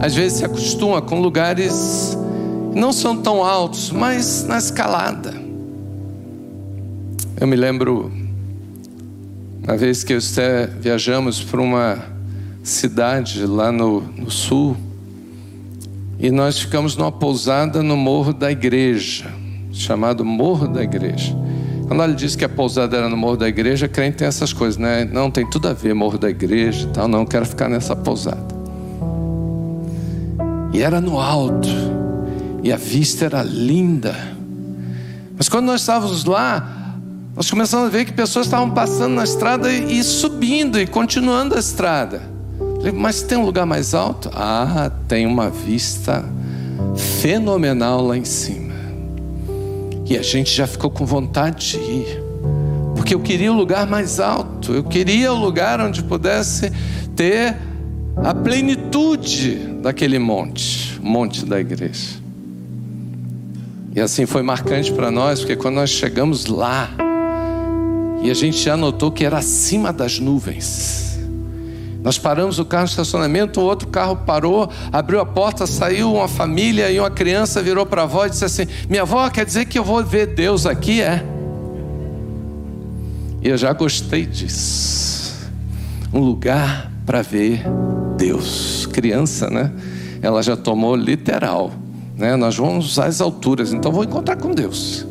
às 0.01 0.15
vezes 0.15 0.39
se 0.39 0.45
acostuma 0.45 1.03
com 1.03 1.19
lugares 1.19 2.17
que 2.73 2.79
não 2.79 2.93
são 2.93 3.21
tão 3.21 3.43
altos, 3.43 3.91
mas 3.91 4.45
na 4.45 4.57
escalada. 4.57 5.35
Eu 7.41 7.45
me 7.45 7.57
lembro 7.57 8.13
uma 9.65 9.77
vez 9.77 10.05
que 10.05 10.13
eu 10.13 10.19
e 10.19 10.69
viajamos 10.81 11.43
para 11.43 11.61
uma 11.61 12.07
cidade 12.63 13.45
lá 13.45 13.73
no, 13.73 14.01
no 14.01 14.31
sul 14.31 14.77
e 16.21 16.31
nós 16.31 16.61
ficamos 16.61 16.97
numa 16.97 17.11
pousada 17.11 17.83
no 17.83 17.97
Morro 17.97 18.33
da 18.33 18.49
Igreja, 18.49 19.27
chamado 19.73 20.25
Morro 20.25 20.69
da 20.69 20.85
Igreja. 20.85 21.37
Quando 21.87 22.03
ele 22.03 22.14
disse 22.14 22.37
que 22.37 22.44
a 22.44 22.49
pousada 22.49 22.96
era 22.96 23.09
no 23.09 23.16
Morro 23.16 23.37
da 23.37 23.49
Igreja, 23.49 23.87
crente 23.87 24.18
tem 24.18 24.27
essas 24.27 24.53
coisas, 24.53 24.77
né? 24.77 25.05
Não 25.05 25.31
tem 25.31 25.49
tudo 25.49 25.68
a 25.68 25.72
ver, 25.72 25.94
Morro 25.94 26.18
da 26.18 26.29
Igreja 26.29 26.87
e 26.87 26.90
tal. 26.90 27.07
Não, 27.07 27.25
quero 27.25 27.46
ficar 27.46 27.68
nessa 27.68 27.94
pousada. 27.94 28.57
E 30.72 30.83
era 30.83 31.01
no 31.01 31.20
alto, 31.20 31.68
e 32.62 32.72
a 32.72 32.77
vista 32.77 33.25
era 33.25 33.42
linda. 33.42 34.14
Mas 35.37 35.49
quando 35.49 35.66
nós 35.66 35.81
estávamos 35.81 36.25
lá, 36.25 36.96
nós 37.37 37.51
começamos 37.51 37.87
a 37.87 37.90
ver 37.90 38.05
que 38.05 38.12
pessoas 38.12 38.46
estavam 38.46 38.70
passando 38.70 39.14
na 39.14 39.25
estrada 39.25 39.70
e, 39.70 40.03
subindo 40.03 40.81
e 40.81 40.87
continuando 40.87 41.55
a 41.55 41.59
estrada. 41.59 42.22
Falei, 42.79 42.92
mas 42.92 43.22
tem 43.22 43.38
um 43.38 43.44
lugar 43.44 43.66
mais 43.66 43.94
alto? 43.94 44.31
Ah, 44.35 44.90
tem 45.07 45.27
uma 45.27 45.51
vista 45.51 46.25
fenomenal 46.96 48.07
lá 48.07 48.16
em 48.16 48.25
cima. 48.25 48.66
E 50.09 50.16
a 50.16 50.23
gente 50.23 50.55
já 50.55 50.66
ficou 50.66 50.90
com 50.90 51.05
vontade 51.05 51.73
de 51.73 51.79
ir. 51.79 52.23
Porque 52.95 53.14
eu 53.14 53.21
queria 53.21 53.51
o 53.51 53.55
um 53.55 53.59
lugar 53.59 53.87
mais 53.87 54.21
alto, 54.21 54.73
eu 54.73 54.85
queria 54.85 55.33
o 55.33 55.37
um 55.37 55.40
lugar 55.40 55.81
onde 55.81 56.03
pudesse 56.03 56.73
ter 57.14 57.57
a 58.16 58.35
plenitude 58.35 59.57
daquele 59.83 60.19
monte, 60.19 60.99
monte 61.03 61.45
da 61.45 61.61
igreja. 61.61 62.16
E 63.95 64.01
assim 64.01 64.27
foi 64.27 64.42
marcante 64.42 64.92
para 64.92 65.11
nós, 65.11 65.40
porque 65.40 65.57
quando 65.57 65.77
nós 65.77 65.90
chegamos 65.90 66.47
lá, 66.47 66.90
e 68.23 68.31
a 68.31 68.35
gente 68.35 68.59
já 68.59 68.77
notou 68.77 69.11
que 69.11 69.25
era 69.25 69.38
acima 69.38 69.92
das 69.92 70.19
nuvens. 70.19 71.16
Nós 72.07 72.21
paramos 72.21 72.61
o 72.61 72.64
carro 72.64 72.85
no 72.85 72.90
estacionamento, 72.90 73.61
o 73.61 73.64
outro 73.64 73.88
carro 73.88 74.14
parou, 74.14 74.71
abriu 74.92 75.19
a 75.19 75.27
porta, 75.27 75.66
saiu 75.66 76.14
uma 76.14 76.29
família 76.29 76.88
e 76.88 77.01
uma 77.01 77.11
criança 77.11 77.61
virou 77.61 77.85
para 77.85 78.03
a 78.03 78.05
avó 78.05 78.25
e 78.27 78.31
disse 78.31 78.45
assim: 78.45 78.64
Minha 78.88 79.03
avó 79.03 79.29
quer 79.29 79.45
dizer 79.45 79.64
que 79.64 79.77
eu 79.77 79.83
vou 79.83 80.05
ver 80.05 80.29
Deus 80.29 80.66
aqui, 80.66 81.03
é? 81.03 81.27
E 83.42 83.49
eu 83.49 83.59
já 83.59 83.73
gostei 83.73 84.25
disso. 84.25 85.51
Um 86.12 86.21
lugar 86.21 86.92
para 87.05 87.23
ver 87.23 87.64
Deus. 88.16 88.87
Criança, 88.92 89.51
né? 89.51 89.73
Ela 90.23 90.45
já 90.45 90.57
tomou 90.57 90.95
literal. 90.95 91.73
Né? 92.16 92.37
Nós 92.37 92.57
vamos 92.57 93.01
às 93.01 93.21
alturas, 93.21 93.73
então 93.73 93.90
vou 93.90 94.05
encontrar 94.05 94.37
com 94.37 94.53
Deus. 94.53 95.05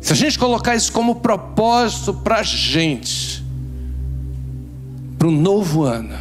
Se 0.00 0.14
a 0.14 0.16
gente 0.16 0.38
colocar 0.38 0.74
isso 0.74 0.90
como 0.90 1.16
propósito 1.16 2.14
para 2.14 2.36
a 2.36 2.42
gente, 2.42 3.44
para 5.20 5.28
o 5.28 5.30
novo 5.30 5.84
ano, 5.84 6.16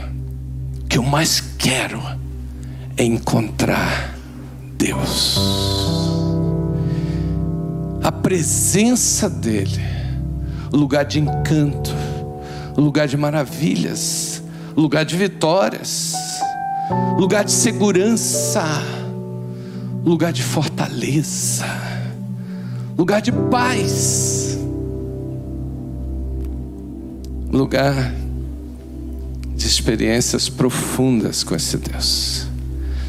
que 0.89 0.97
eu 0.97 1.03
mais 1.03 1.39
quero 1.39 2.01
é 2.97 3.03
encontrar 3.05 4.13
Deus. 4.77 5.39
A 8.03 8.11
presença 8.11 9.29
dEle, 9.29 9.79
o 10.69 10.75
lugar 10.75 11.05
de 11.05 11.17
encanto, 11.17 11.95
o 12.75 12.81
lugar 12.81 13.07
de 13.07 13.15
maravilhas, 13.15 14.43
o 14.75 14.81
lugar 14.81 15.05
de 15.05 15.15
vitórias, 15.15 16.13
o 17.15 17.21
lugar 17.21 17.45
de 17.45 17.53
segurança, 17.53 18.65
o 20.03 20.09
lugar 20.09 20.33
de 20.33 20.43
fortaleza, 20.43 21.65
lugar 22.97 23.21
de 23.21 23.31
paz, 23.31 24.59
lugar 27.49 28.18
experiências 29.79 30.49
profundas 30.49 31.41
com 31.41 31.55
esse 31.55 31.77
Deus. 31.77 32.47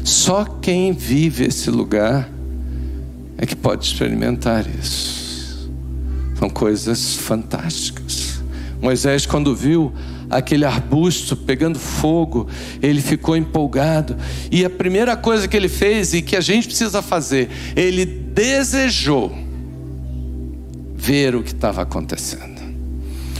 Só 0.03 0.45
quem 0.45 0.93
vive 0.93 1.45
esse 1.45 1.69
lugar 1.69 2.29
é 3.37 3.45
que 3.45 3.55
pode 3.55 3.85
experimentar 3.85 4.65
isso. 4.81 5.69
São 6.39 6.49
coisas 6.49 7.15
fantásticas. 7.15 8.41
Moisés, 8.81 9.25
quando 9.25 9.55
viu 9.55 9.93
aquele 10.29 10.63
arbusto 10.63 11.35
pegando 11.35 11.77
fogo, 11.77 12.47
ele 12.81 13.01
ficou 13.01 13.35
empolgado. 13.35 14.15
E 14.49 14.63
a 14.63 14.69
primeira 14.69 15.17
coisa 15.17 15.47
que 15.47 15.57
ele 15.57 15.69
fez 15.69 16.13
e 16.13 16.21
que 16.21 16.37
a 16.37 16.41
gente 16.41 16.67
precisa 16.67 17.01
fazer, 17.01 17.49
ele 17.75 18.05
desejou 18.05 19.37
ver 20.95 21.35
o 21.35 21.43
que 21.43 21.51
estava 21.51 21.81
acontecendo. 21.81 22.61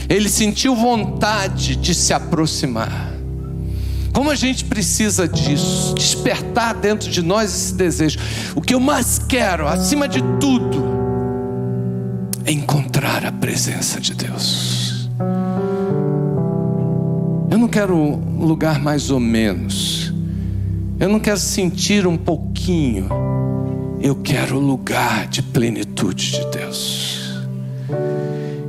Ele 0.08 0.28
sentiu 0.28 0.76
vontade 0.76 1.74
de 1.74 1.94
se 1.94 2.12
aproximar. 2.12 3.21
Como 4.12 4.30
a 4.30 4.34
gente 4.34 4.64
precisa 4.64 5.26
disso, 5.26 5.94
despertar 5.94 6.74
dentro 6.74 7.10
de 7.10 7.22
nós 7.22 7.54
esse 7.54 7.74
desejo. 7.74 8.18
O 8.54 8.60
que 8.60 8.74
eu 8.74 8.80
mais 8.80 9.18
quero, 9.18 9.66
acima 9.66 10.06
de 10.06 10.20
tudo, 10.38 10.84
é 12.44 12.52
encontrar 12.52 13.24
a 13.24 13.32
presença 13.32 14.00
de 14.00 14.14
Deus. 14.14 15.08
Eu 17.50 17.58
não 17.58 17.68
quero 17.68 17.96
um 17.96 18.44
lugar 18.44 18.80
mais 18.80 19.10
ou 19.10 19.18
menos. 19.18 20.12
Eu 21.00 21.08
não 21.08 21.18
quero 21.18 21.38
sentir 21.38 22.06
um 22.06 22.16
pouquinho. 22.16 23.08
Eu 24.00 24.16
quero 24.16 24.56
o 24.56 24.60
lugar 24.60 25.26
de 25.26 25.42
plenitude 25.42 26.32
de 26.32 26.50
Deus. 26.50 27.40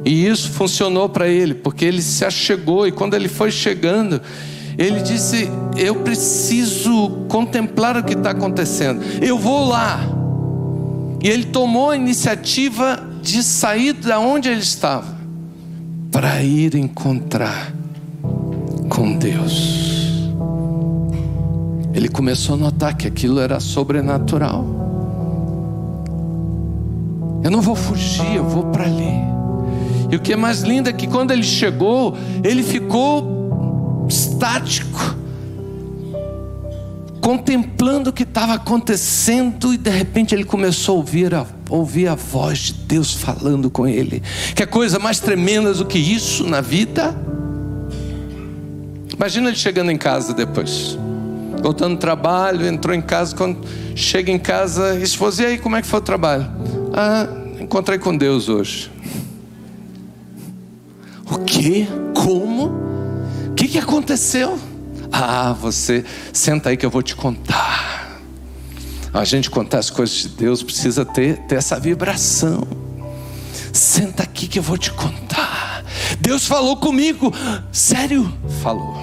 E 0.06 0.28
isso 0.28 0.50
funcionou 0.52 1.10
para 1.10 1.28
ele, 1.28 1.54
porque 1.54 1.86
ele 1.86 2.02
se 2.02 2.26
achegou, 2.26 2.88
e 2.88 2.92
quando 2.92 3.14
ele 3.14 3.30
foi 3.30 3.52
chegando, 3.52 4.22
ele 4.78 5.02
disse: 5.02 5.50
Eu 5.78 5.96
preciso 5.96 7.26
contemplar 7.28 7.98
o 7.98 8.04
que 8.04 8.14
está 8.14 8.32
acontecendo, 8.32 9.02
eu 9.22 9.38
vou 9.38 9.66
lá. 9.68 10.00
E 11.22 11.30
ele 11.30 11.46
tomou 11.46 11.92
a 11.92 11.96
iniciativa 11.96 13.02
de 13.22 13.42
sair 13.42 13.94
da 13.94 14.20
onde 14.20 14.50
ele 14.50 14.60
estava, 14.60 15.16
para 16.12 16.44
ir 16.44 16.76
encontrar 16.76 17.74
com 18.90 19.18
Deus. 19.18 19.94
Ele 21.94 22.10
começou 22.10 22.56
a 22.56 22.58
notar 22.58 22.98
que 22.98 23.08
aquilo 23.08 23.40
era 23.40 23.60
sobrenatural. 23.60 24.66
Eu 27.44 27.52
não 27.52 27.62
vou 27.62 27.76
fugir, 27.76 28.36
eu 28.36 28.44
vou 28.44 28.64
para 28.66 28.84
ali. 28.84 29.34
E 30.12 30.16
o 30.16 30.20
que 30.20 30.34
é 30.34 30.36
mais 30.36 30.62
lindo 30.62 30.90
é 30.90 30.94
que 30.94 31.08
quando 31.08 31.32
ele 31.32 31.44
chegou, 31.44 32.16
ele 32.44 32.64
ficou 32.64 33.33
estático, 34.08 35.16
contemplando 37.22 38.10
o 38.10 38.14
que 38.14 38.24
estava 38.24 38.54
acontecendo, 38.54 39.74
e 39.74 39.78
de 39.78 39.90
repente 39.90 40.36
ele 40.36 40.44
começou 40.44 40.96
a 40.96 40.98
ouvir 40.98 41.34
a, 41.34 41.46
ouvir 41.70 42.08
a 42.08 42.16
voz 42.16 42.60
de 42.60 42.74
Deus 42.74 43.14
falando 43.14 43.70
com 43.70 43.88
ele. 43.88 44.22
Que 44.54 44.64
é 44.64 44.66
coisa 44.66 45.00
mais 45.00 45.20
tremenda 45.20 45.74
do 45.74 45.86
que 45.86 45.98
isso 45.98 46.46
na 46.46 46.60
vida? 46.60 47.16
Imagina 49.16 49.50
ele 49.50 49.58
chegando 49.58 49.90
em 49.90 49.98
casa 49.98 50.34
depois, 50.34 50.98
voltando 51.62 51.96
do 51.96 52.00
trabalho, 52.00 52.66
entrou 52.68 52.94
em 52.94 53.02
casa, 53.02 53.34
quando 53.36 53.60
chega 53.96 54.32
em 54.32 54.40
casa, 54.40 55.00
esposa, 55.00 55.44
e 55.44 55.46
aí, 55.46 55.58
como 55.58 55.76
é 55.78 55.82
que 55.82 55.88
foi 55.88 56.00
o 56.00 56.04
trabalho? 56.04 56.46
Ah, 56.92 57.28
encontrei 57.60 57.98
com 57.98 58.16
Deus 58.18 58.50
hoje. 58.50 58.92
O 61.32 61.40
que? 61.40 61.88
Como? 62.14 62.93
Que 63.74 63.80
aconteceu? 63.80 64.60
Ah, 65.12 65.52
você 65.60 66.06
senta 66.32 66.70
aí 66.70 66.78
que 66.78 66.86
eu 66.86 66.92
vou 66.92 67.02
te 67.02 67.16
contar. 67.16 68.22
A 69.12 69.26
gente 69.26 69.50
contar 69.50 69.80
as 69.80 69.90
coisas 69.90 70.16
de 70.16 70.28
Deus 70.28 70.62
precisa 70.62 71.04
ter, 71.04 71.40
ter 71.48 71.56
essa 71.56 71.80
vibração. 71.80 72.68
Senta 73.74 74.22
aqui 74.22 74.48
que 74.48 74.60
eu 74.60 74.64
vou 74.64 74.78
te 74.78 74.92
contar. 74.92 75.84
Deus 76.20 76.46
falou 76.46 76.78
comigo. 76.78 77.34
Sério? 77.72 78.32
Falou. 78.62 78.96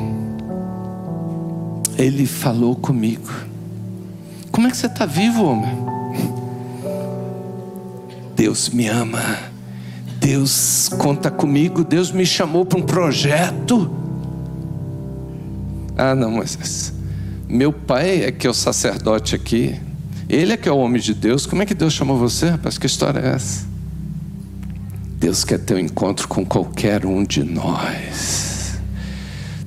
Ele 1.98 2.24
falou 2.24 2.76
comigo. 2.76 3.28
Como 4.52 4.68
é 4.68 4.70
que 4.70 4.76
você 4.76 4.86
está 4.86 5.04
vivo, 5.04 5.46
homem? 5.46 5.76
Deus 8.36 8.68
me 8.68 8.86
ama. 8.86 9.36
Deus 10.20 10.88
conta 10.96 11.28
comigo. 11.28 11.82
Deus 11.82 12.12
me 12.12 12.24
chamou 12.24 12.64
para 12.64 12.78
um 12.78 12.82
projeto. 12.82 13.96
Ah, 15.96 16.14
não, 16.14 16.30
mas 16.30 16.92
meu 17.48 17.72
pai 17.72 18.24
é 18.24 18.32
que 18.32 18.46
é 18.46 18.50
o 18.50 18.54
sacerdote 18.54 19.34
aqui. 19.34 19.74
Ele 20.28 20.52
é 20.52 20.56
que 20.56 20.68
é 20.68 20.72
o 20.72 20.78
homem 20.78 21.02
de 21.02 21.12
Deus. 21.12 21.46
Como 21.46 21.62
é 21.62 21.66
que 21.66 21.74
Deus 21.74 21.92
chamou 21.92 22.16
você, 22.16 22.50
rapaz? 22.50 22.78
Que 22.78 22.86
história 22.86 23.18
é 23.18 23.34
essa? 23.34 23.66
Deus 25.18 25.44
quer 25.44 25.58
ter 25.58 25.74
um 25.74 25.78
encontro 25.78 26.28
com 26.28 26.46
qualquer 26.46 27.04
um 27.04 27.24
de 27.24 27.42
nós. 27.42 28.80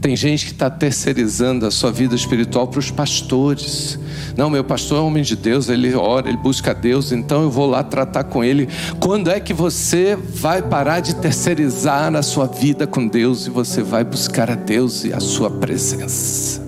Tem 0.02 0.16
gente 0.16 0.46
que 0.46 0.52
está 0.52 0.70
terceirizando 0.70 1.66
a 1.66 1.72
sua 1.72 1.92
vida 1.92 2.16
espiritual 2.16 2.68
para 2.68 2.80
os 2.80 2.90
pastores. 2.90 4.00
Não, 4.36 4.50
meu 4.50 4.64
pastor 4.64 4.98
é 4.98 5.02
homem 5.02 5.22
de 5.22 5.36
Deus, 5.36 5.70
ele 5.70 5.94
ora, 5.94 6.28
ele 6.28 6.38
busca 6.38 6.74
Deus, 6.74 7.12
então 7.12 7.44
eu 7.44 7.52
vou 7.52 7.68
lá 7.70 7.84
tratar 7.84 8.24
com 8.24 8.44
ele. 8.44 8.68
Quando 9.00 9.30
é 9.30 9.40
que 9.40 9.54
você 9.54 10.16
vai 10.16 10.62
parar 10.62 11.02
de 11.02 11.16
terceirizar 11.16 12.16
a 12.16 12.22
sua 12.24 12.48
vida 12.48 12.88
com 12.88 13.08
Deus 13.08 13.46
e 13.46 13.50
você 13.50 13.84
vai 13.84 14.04
buscar 14.04 14.50
a 14.50 14.56
Deus 14.56 15.06
e 15.06 15.14
a 15.14 15.20
sua 15.20 15.52
presença? 15.52 16.62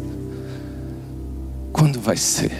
Quando 1.73 1.99
vai 1.99 2.17
ser? 2.17 2.51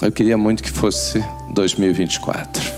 Eu 0.00 0.10
queria 0.10 0.36
muito 0.36 0.62
que 0.62 0.70
fosse 0.70 1.22
2024. 1.54 2.72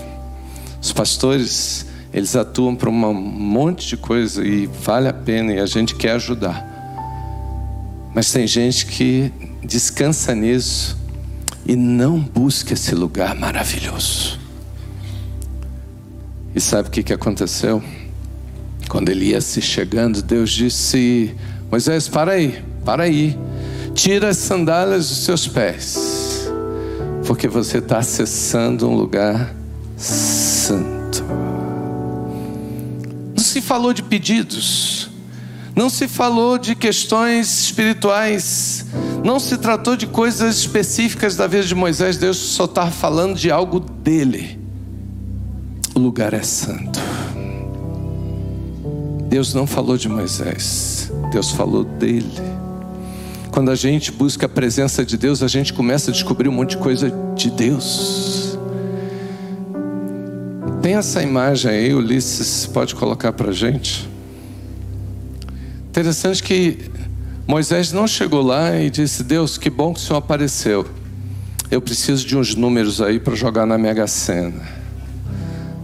Os 0.81 0.91
pastores, 0.91 1.85
eles 2.13 2.35
atuam 2.35 2.75
para 2.75 2.89
um 2.89 3.13
monte 3.13 3.87
de 3.87 3.97
coisa 3.97 4.45
e 4.45 4.67
vale 4.67 5.07
a 5.07 5.13
pena 5.13 5.53
e 5.53 5.59
a 5.59 5.65
gente 5.65 5.95
quer 5.95 6.11
ajudar. 6.11 6.75
Mas 8.13 8.31
tem 8.31 8.45
gente 8.45 8.85
que 8.85 9.31
descansa 9.65 10.35
nisso 10.35 10.97
e 11.65 11.75
não 11.75 12.19
busca 12.19 12.73
esse 12.73 12.93
lugar 12.93 13.35
maravilhoso. 13.35 14.39
E 16.55 16.61
sabe 16.61 16.87
o 16.87 16.91
que, 16.91 17.03
que 17.03 17.13
aconteceu? 17.13 17.83
Quando 18.87 19.09
ele 19.09 19.25
ia 19.25 19.41
se 19.41 19.61
chegando, 19.61 20.21
Deus 20.21 20.51
disse: 20.51 21.35
Moisés, 21.69 22.07
para 22.07 22.33
aí, 22.33 22.63
para 22.85 23.03
aí, 23.03 23.37
tira 23.93 24.29
as 24.29 24.37
sandálias 24.37 25.09
dos 25.09 25.17
seus 25.25 25.47
pés, 25.47 26.49
porque 27.25 27.47
você 27.47 27.79
está 27.79 27.97
acessando 27.97 28.87
um 28.87 28.95
lugar 28.95 29.55
santo. 29.97 31.23
Não 33.35 33.43
se 33.43 33.61
falou 33.61 33.93
de 33.93 34.03
pedidos, 34.03 35.09
não 35.75 35.89
se 35.89 36.07
falou 36.07 36.57
de 36.57 36.75
questões 36.75 37.63
espirituais, 37.63 38.74
não 39.25 39.39
se 39.39 39.57
tratou 39.57 39.97
de 39.97 40.05
coisas 40.05 40.55
específicas 40.55 41.35
da 41.35 41.47
vida 41.47 41.63
de 41.63 41.73
Moisés, 41.73 42.15
Deus 42.15 42.37
só 42.37 42.65
está 42.65 42.91
falando 42.91 43.35
de 43.35 43.49
algo 43.49 43.79
dele. 43.79 44.59
O 45.95 45.99
lugar 45.99 46.31
é 46.35 46.43
santo. 46.43 46.99
Deus 49.27 49.51
não 49.51 49.65
falou 49.65 49.97
de 49.97 50.07
Moisés, 50.07 51.11
Deus 51.31 51.49
falou 51.49 51.83
dele. 51.83 52.31
Quando 53.51 53.71
a 53.71 53.75
gente 53.75 54.11
busca 54.11 54.45
a 54.45 54.49
presença 54.49 55.03
de 55.03 55.17
Deus, 55.17 55.41
a 55.41 55.47
gente 55.47 55.73
começa 55.73 56.11
a 56.11 56.13
descobrir 56.13 56.47
um 56.47 56.51
monte 56.51 56.71
de 56.71 56.77
coisa 56.77 57.11
de 57.33 57.49
Deus. 57.49 58.59
Tem 60.83 60.93
essa 60.93 61.23
imagem 61.23 61.71
aí, 61.71 61.93
Ulisses, 61.95 62.67
pode 62.67 62.93
colocar 62.93 63.33
para 63.33 63.51
gente? 63.51 64.07
Interessante 65.89 66.43
que 66.43 66.91
Moisés 67.47 67.91
não 67.91 68.07
chegou 68.07 68.41
lá 68.41 68.75
e 68.75 68.89
disse: 68.89 69.23
Deus, 69.23 69.57
que 69.57 69.69
bom 69.69 69.93
que 69.93 69.99
o 69.99 70.03
Senhor 70.03 70.17
apareceu. 70.17 70.87
Eu 71.69 71.81
preciso 71.81 72.25
de 72.25 72.37
uns 72.37 72.55
números 72.55 73.01
aí 73.01 73.19
para 73.19 73.35
jogar 73.35 73.65
na 73.65 73.77
Mega 73.77 74.07
Sena. 74.07 74.63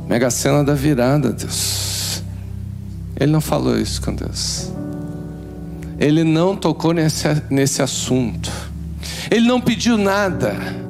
Mega 0.08 0.30
Sena 0.30 0.63
da 0.63 0.74
virada, 0.74 1.32
Deus. 1.32 2.24
Ele 3.19 3.32
não 3.32 3.41
falou 3.41 3.78
isso 3.80 4.02
com 4.02 4.13
Deus. 4.13 4.71
Ele 6.00 6.24
não 6.24 6.56
tocou 6.56 6.93
nesse, 6.93 7.28
nesse 7.50 7.82
assunto. 7.82 8.52
Ele 9.30 9.47
não 9.47 9.62
pediu 9.62 9.97
nada 9.97 10.81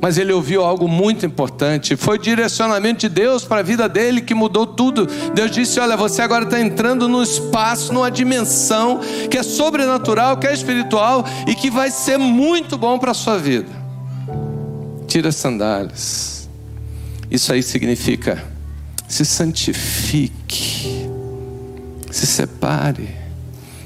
mas 0.00 0.16
ele 0.18 0.32
ouviu 0.32 0.64
algo 0.64 0.88
muito 0.88 1.26
importante. 1.26 1.96
Foi 1.96 2.18
direcionamento 2.18 3.00
de 3.00 3.08
Deus 3.08 3.44
para 3.44 3.60
a 3.60 3.62
vida 3.62 3.88
dele 3.88 4.20
que 4.20 4.34
mudou 4.34 4.66
tudo. 4.66 5.06
Deus 5.34 5.50
disse: 5.50 5.78
Olha, 5.78 5.96
você 5.96 6.22
agora 6.22 6.44
está 6.44 6.60
entrando 6.60 7.08
num 7.08 7.22
espaço, 7.22 7.92
numa 7.92 8.10
dimensão 8.10 9.00
que 9.30 9.36
é 9.36 9.42
sobrenatural, 9.42 10.36
que 10.38 10.46
é 10.46 10.54
espiritual 10.54 11.24
e 11.46 11.54
que 11.54 11.70
vai 11.70 11.90
ser 11.90 12.18
muito 12.18 12.78
bom 12.78 12.98
para 12.98 13.10
a 13.10 13.14
sua 13.14 13.38
vida. 13.38 13.68
Tira 15.06 15.28
as 15.28 15.36
sandálias. 15.36 16.48
Isso 17.30 17.52
aí 17.52 17.62
significa 17.62 18.42
se 19.10 19.24
santifique, 19.24 21.08
se 22.12 22.26
separe. 22.26 23.08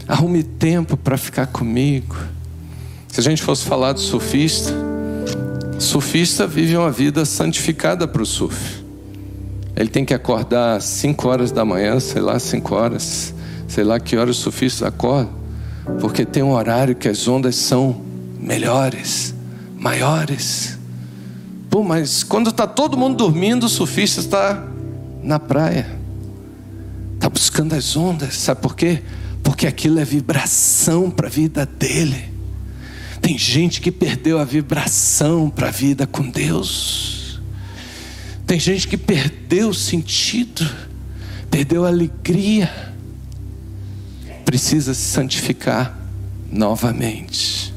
Arrume 0.06 0.42
tempo 0.42 0.98
para 0.98 1.16
ficar 1.16 1.46
comigo. 1.46 2.14
Se 3.08 3.20
a 3.20 3.22
gente 3.22 3.42
fosse 3.42 3.64
falar 3.64 3.94
de 3.94 4.00
surfista, 4.00 4.93
surfista 5.84 6.46
vive 6.46 6.76
uma 6.76 6.90
vida 6.90 7.24
santificada 7.24 8.08
para 8.08 8.22
o 8.22 8.26
surf. 8.26 8.82
Ele 9.76 9.88
tem 9.88 10.04
que 10.04 10.14
acordar 10.14 10.76
às 10.76 10.84
5 10.84 11.28
horas 11.28 11.52
da 11.52 11.64
manhã, 11.64 12.00
sei 12.00 12.22
lá, 12.22 12.38
5 12.38 12.74
horas, 12.74 13.34
sei 13.68 13.84
lá 13.84 14.00
que 14.00 14.16
horas 14.16 14.38
o 14.38 14.40
surfista 14.40 14.88
acorda, 14.88 15.30
porque 16.00 16.24
tem 16.24 16.42
um 16.42 16.52
horário 16.52 16.94
que 16.94 17.08
as 17.08 17.28
ondas 17.28 17.56
são 17.56 18.00
melhores, 18.38 19.34
maiores. 19.76 20.78
Pô, 21.68 21.82
mas 21.82 22.22
quando 22.22 22.50
está 22.50 22.66
todo 22.66 22.96
mundo 22.96 23.16
dormindo, 23.16 23.66
o 23.66 23.68
surfista 23.68 24.20
está 24.20 24.64
na 25.22 25.38
praia, 25.38 25.86
está 27.14 27.28
buscando 27.28 27.74
as 27.74 27.96
ondas, 27.96 28.34
sabe 28.36 28.60
por 28.60 28.74
quê? 28.76 29.02
Porque 29.42 29.66
aquilo 29.66 29.98
é 29.98 30.04
vibração 30.04 31.10
para 31.10 31.26
a 31.26 31.30
vida 31.30 31.66
dele. 31.66 32.33
Tem 33.24 33.38
gente 33.38 33.80
que 33.80 33.90
perdeu 33.90 34.38
a 34.38 34.44
vibração 34.44 35.48
para 35.48 35.68
a 35.68 35.70
vida 35.70 36.06
com 36.06 36.28
Deus. 36.28 37.40
Tem 38.46 38.60
gente 38.60 38.86
que 38.86 38.98
perdeu 38.98 39.70
o 39.70 39.74
sentido, 39.74 40.62
perdeu 41.50 41.86
a 41.86 41.88
alegria, 41.88 42.70
precisa 44.44 44.92
se 44.92 45.00
santificar 45.00 45.98
novamente, 46.52 47.72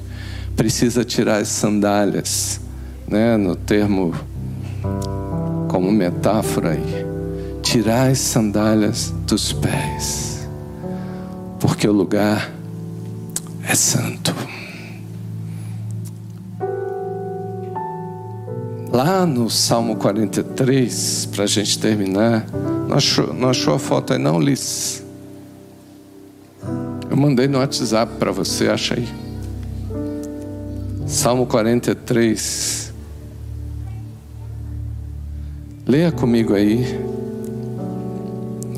precisa 0.54 1.06
tirar 1.06 1.38
as 1.38 1.48
sandálias, 1.48 2.60
né, 3.08 3.38
no 3.38 3.56
termo 3.56 4.14
como 5.70 5.90
metáfora 5.94 6.72
aí, 6.72 7.06
tirar 7.62 8.10
as 8.10 8.20
sandálias 8.20 9.14
dos 9.26 9.54
pés, 9.54 10.46
porque 11.58 11.88
o 11.88 11.94
lugar 11.94 12.52
é 13.64 13.74
santo. 13.76 14.57
Lá 18.98 19.28
no 19.28 19.48
Salmo 19.48 19.96
43, 19.96 21.30
para 21.32 21.44
a 21.44 21.48
gente 21.48 21.78
terminar, 21.78 22.48
não 22.90 22.98
achou, 22.98 23.32
não 23.32 23.50
achou 23.52 23.76
a 23.76 23.78
foto 23.78 24.14
aí 24.14 24.18
não, 24.18 24.40
Liz? 24.40 25.04
Eu 27.08 27.16
mandei 27.16 27.48
no 27.48 27.60
WhatsApp 27.60 28.14
para 28.18 28.32
você, 28.32 28.68
acha 28.68 28.96
aí. 28.96 29.08
Salmo 31.06 31.46
43. 31.46 32.92
Leia 35.86 36.12
comigo 36.12 36.56
aí, 36.56 37.00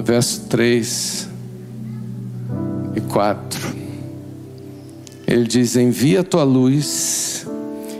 verso 0.03 0.47
3 0.49 1.29
e 2.93 2.99
4. 2.99 3.69
Ele 5.25 5.45
diz: 5.45 5.77
Envia 5.77 6.19
a 6.19 6.23
tua 6.25 6.43
luz 6.43 7.28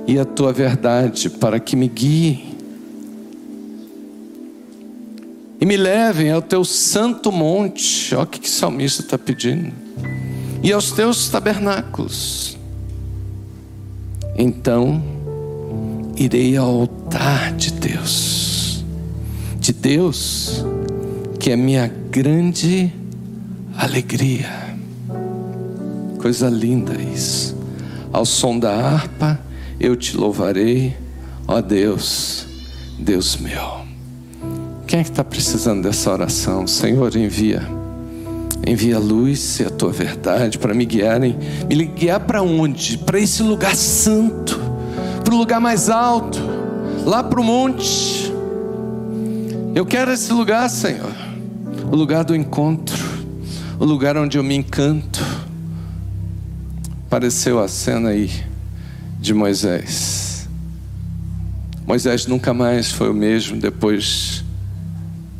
e 0.10 0.17
a 0.17 0.26
tua 0.26 0.52
verdade 0.52 1.30
para 1.30 1.60
que 1.60 1.76
me 1.76 1.88
guiem 1.88 2.56
e 5.62 5.65
me 5.67 5.78
levem 5.78 6.32
ao 6.32 6.41
teu 6.41 6.65
santo 6.65 7.32
monte. 7.32 8.15
Olha 8.15 8.24
o 8.24 8.28
que 8.28 8.39
o 8.39 8.50
salmista 8.50 9.04
está 9.04 9.19
pedindo. 9.19 9.72
E 10.63 10.72
aos 10.72 10.91
teus 10.93 11.30
tabernáculos. 11.30 12.58
Então 14.36 15.00
irei 16.17 16.58
ao 16.58 16.67
altar 16.67 17.54
de 17.54 17.72
Deus, 17.72 18.84
de 19.60 19.72
Deus, 19.72 20.65
que 21.39 21.52
é 21.52 21.56
minha 21.56 21.88
grande 22.10 22.91
alegria. 23.78 24.50
Coisa 26.17 26.50
linda 26.50 27.00
isso. 27.00 27.56
Ao 28.12 28.26
som 28.26 28.58
da 28.58 28.74
harpa 28.74 29.49
eu 29.80 29.96
te 29.96 30.18
louvarei, 30.18 30.96
ó 31.48 31.62
Deus, 31.62 32.46
Deus 32.98 33.38
meu. 33.38 33.88
Quem 34.86 35.00
é 35.00 35.04
que 35.04 35.10
está 35.10 35.24
precisando 35.24 35.84
dessa 35.84 36.12
oração? 36.12 36.68
Senhor, 36.68 37.15
envia. 37.15 37.62
Envia 38.68 38.98
a 38.98 39.00
luz 39.00 39.60
e 39.60 39.63
a 39.63 39.70
tua 39.70 39.92
verdade 39.92 40.58
para 40.58 40.74
me 40.74 40.84
guiarem. 40.84 41.38
Me 41.70 41.86
guiar 41.86 42.20
para 42.20 42.42
onde? 42.42 42.98
Para 42.98 43.20
esse 43.20 43.42
lugar 43.42 43.76
santo, 43.76 44.60
para 45.24 45.34
o 45.34 45.38
lugar 45.38 45.62
mais 45.62 45.89
alto, 45.89 46.39
lá 47.06 47.24
para 47.24 47.39
o 47.39 47.44
monte. 47.44 48.34
Eu 49.74 49.86
quero 49.86 50.12
esse 50.12 50.34
lugar, 50.34 50.70
Senhor, 50.70 51.13
o 51.89 51.96
lugar 51.96 52.26
do 52.26 52.36
encontro, 52.36 52.98
o 53.80 53.86
lugar 53.86 54.18
onde 54.18 54.38
eu 54.38 54.44
me 54.44 54.56
encanto. 54.56 55.24
Apareceu 57.06 57.60
a 57.60 57.68
cena 57.68 58.10
aí 58.10 58.30
de 59.19 59.34
Moisés. 59.34 60.47
Moisés 61.86 62.25
nunca 62.25 62.53
mais 62.53 62.91
foi 62.91 63.10
o 63.10 63.13
mesmo 63.13 63.60
depois 63.60 64.43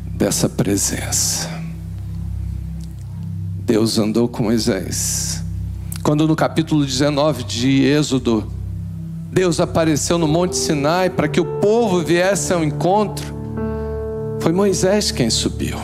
dessa 0.04 0.48
presença. 0.48 1.48
Deus 3.64 3.98
andou 3.98 4.28
com 4.28 4.44
Moisés. 4.44 5.42
Quando 6.02 6.26
no 6.26 6.34
capítulo 6.34 6.84
19 6.84 7.44
de 7.44 7.84
Êxodo, 7.84 8.50
Deus 9.32 9.60
apareceu 9.60 10.18
no 10.18 10.26
Monte 10.26 10.56
Sinai 10.56 11.08
para 11.08 11.28
que 11.28 11.40
o 11.40 11.44
povo 11.60 12.00
viesse 12.00 12.52
ao 12.52 12.64
encontro, 12.64 13.38
foi 14.40 14.52
Moisés 14.52 15.12
quem 15.12 15.30
subiu. 15.30 15.78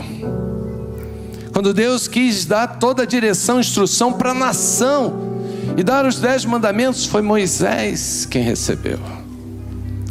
Quando 1.53 1.73
Deus 1.73 2.07
quis 2.07 2.45
dar 2.45 2.77
toda 2.77 3.03
a 3.03 3.05
direção, 3.05 3.59
instrução 3.59 4.11
para 4.11 4.31
a 4.31 4.33
nação, 4.33 5.26
e 5.75 5.83
dar 5.83 6.05
os 6.05 6.19
dez 6.19 6.45
mandamentos 6.45 7.05
foi 7.05 7.21
Moisés 7.21 8.25
quem 8.29 8.41
recebeu. 8.41 8.99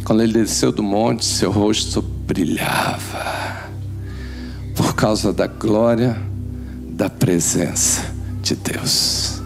Quando 0.03 0.21
ele 0.21 0.33
desceu 0.33 0.71
do 0.71 0.83
monte, 0.83 1.25
seu 1.25 1.51
rosto 1.51 2.01
brilhava 2.01 3.67
por 4.75 4.93
causa 4.95 5.33
da 5.33 5.47
glória 5.47 6.17
da 6.89 7.09
presença 7.09 8.05
de 8.41 8.55
Deus. 8.55 9.41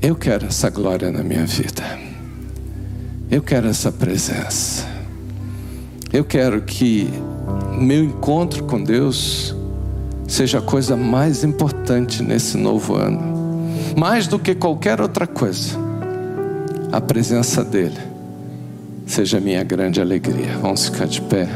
Eu 0.00 0.16
quero 0.16 0.46
essa 0.46 0.68
glória 0.68 1.10
na 1.10 1.22
minha 1.22 1.46
vida. 1.46 1.98
Eu 3.30 3.40
quero 3.40 3.68
essa 3.68 3.90
presença. 3.90 4.86
Eu 6.12 6.24
quero 6.24 6.60
que 6.62 7.08
meu 7.78 8.04
encontro 8.04 8.64
com 8.64 8.82
Deus 8.82 9.54
seja 10.28 10.58
a 10.58 10.62
coisa 10.62 10.96
mais 10.96 11.44
importante 11.44 12.22
nesse 12.22 12.58
novo 12.58 12.94
ano 12.94 13.41
mais 13.96 14.26
do 14.26 14.38
que 14.38 14.54
qualquer 14.54 15.00
outra 15.00 15.26
coisa, 15.26 15.78
a 16.90 17.00
presença 17.00 17.64
dEle 17.64 18.12
seja 19.06 19.40
minha 19.40 19.62
grande 19.62 20.00
alegria. 20.00 20.56
Vamos 20.60 20.86
ficar 20.86 21.06
de 21.06 21.20
pé. 21.20 21.48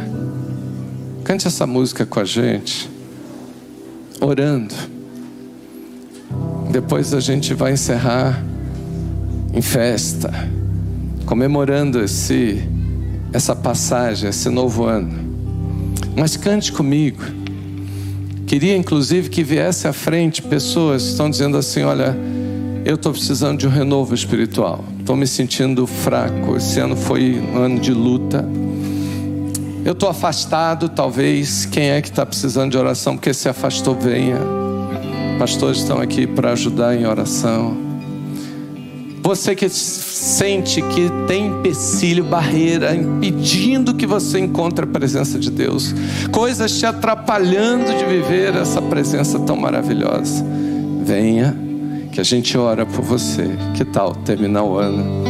Cante 1.25 1.47
essa 1.47 1.67
música 1.67 2.05
com 2.05 2.21
a 2.21 2.25
gente, 2.25 2.91
orando. 4.21 4.75
Depois 6.71 7.15
a 7.15 7.21
gente 7.21 7.55
vai 7.55 7.73
encerrar 7.73 8.45
em 9.53 9.63
festa, 9.63 10.31
comemorando 11.25 12.03
esse, 12.03 12.63
essa 13.33 13.57
passagem, 13.57 14.29
esse 14.29 14.51
novo 14.51 14.85
ano. 14.85 15.19
Mas 16.17 16.37
cante 16.37 16.73
comigo. 16.73 17.23
Queria 18.47 18.77
inclusive 18.77 19.29
que 19.29 19.43
viesse 19.43 19.89
à 19.89 19.93
frente 19.93 20.41
pessoas 20.41 21.03
que 21.03 21.09
estão 21.11 21.29
dizendo 21.29 21.57
assim: 21.57 21.83
olha, 21.83 22.17
eu 22.85 22.95
estou 22.95 23.13
precisando 23.13 23.59
de 23.59 23.67
um 23.67 23.71
renovo 23.71 24.15
espiritual, 24.15 24.85
estou 25.01 25.17
me 25.17 25.27
sentindo 25.27 25.85
fraco. 25.87 26.57
Esse 26.57 26.79
ano 26.79 26.95
foi 26.95 27.41
um 27.41 27.59
ano 27.59 27.81
de 27.81 27.93
luta. 27.93 28.49
Eu 29.85 29.93
estou 29.93 30.09
afastado, 30.09 30.89
talvez. 30.89 31.65
Quem 31.67 31.91
é 31.91 32.01
que 32.01 32.09
está 32.09 32.25
precisando 32.25 32.71
de 32.71 32.79
oração? 32.79 33.17
Porque 33.17 33.35
se 33.35 33.49
afastou, 33.49 33.97
venha. 33.97 34.39
Pastores 35.39 35.79
estão 35.79 36.01
aqui 36.01 36.27
para 36.27 36.53
ajudar 36.53 36.97
em 36.97 37.07
oração. 37.07 37.86
Você 39.27 39.57
que 39.57 39.69
sente 39.69 40.81
que 40.81 41.11
tem 41.27 41.49
empecilho, 41.49 42.23
barreira, 42.23 42.95
impedindo 42.95 43.93
que 43.93 44.07
você 44.07 44.39
encontre 44.39 44.85
a 44.85 44.87
presença 44.87 45.37
de 45.37 45.51
Deus, 45.51 45.93
coisas 46.31 46.79
te 46.79 46.87
atrapalhando 46.87 47.93
de 47.99 48.05
viver 48.05 48.55
essa 48.55 48.81
presença 48.81 49.37
tão 49.41 49.57
maravilhosa. 49.57 50.45
Venha, 51.03 51.57
que 52.13 52.21
a 52.21 52.23
gente 52.23 52.57
ora 52.57 52.87
por 52.87 53.03
você. 53.03 53.49
Que 53.75 53.85
tal 53.85 54.15
terminar 54.15 54.63
o 54.63 54.79
ano 54.79 55.25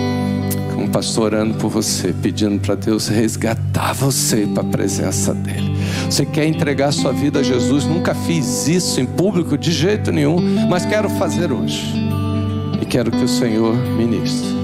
um 0.77 0.89
pastor 0.89 1.33
orando 1.33 1.55
por 1.55 1.71
você, 1.71 2.15
pedindo 2.21 2.61
para 2.61 2.75
Deus 2.75 3.09
resgatar 3.09 3.95
você 3.95 4.47
para 4.47 4.63
a 4.63 4.67
presença 4.67 5.33
dEle? 5.33 5.75
Você 6.05 6.27
quer 6.27 6.45
entregar 6.47 6.93
sua 6.93 7.13
vida 7.13 7.39
a 7.39 7.43
Jesus? 7.43 7.87
Nunca 7.87 8.15
fiz 8.15 8.69
isso 8.69 9.01
em 9.01 9.07
público 9.07 9.57
de 9.57 9.73
jeito 9.73 10.13
nenhum, 10.13 10.39
mas 10.69 10.85
quero 10.85 11.09
fazer 11.09 11.51
hoje 11.51 12.06
quero 12.97 13.11
que 13.11 13.25
o 13.25 13.29
Senhor 13.29 13.75
ministre. 13.95 14.57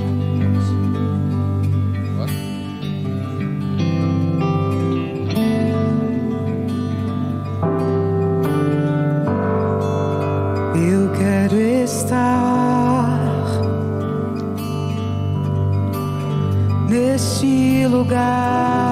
Eu 10.75 11.13
quero 11.13 11.61
estar 11.61 13.21
neste 16.89 17.87
lugar. 17.87 18.92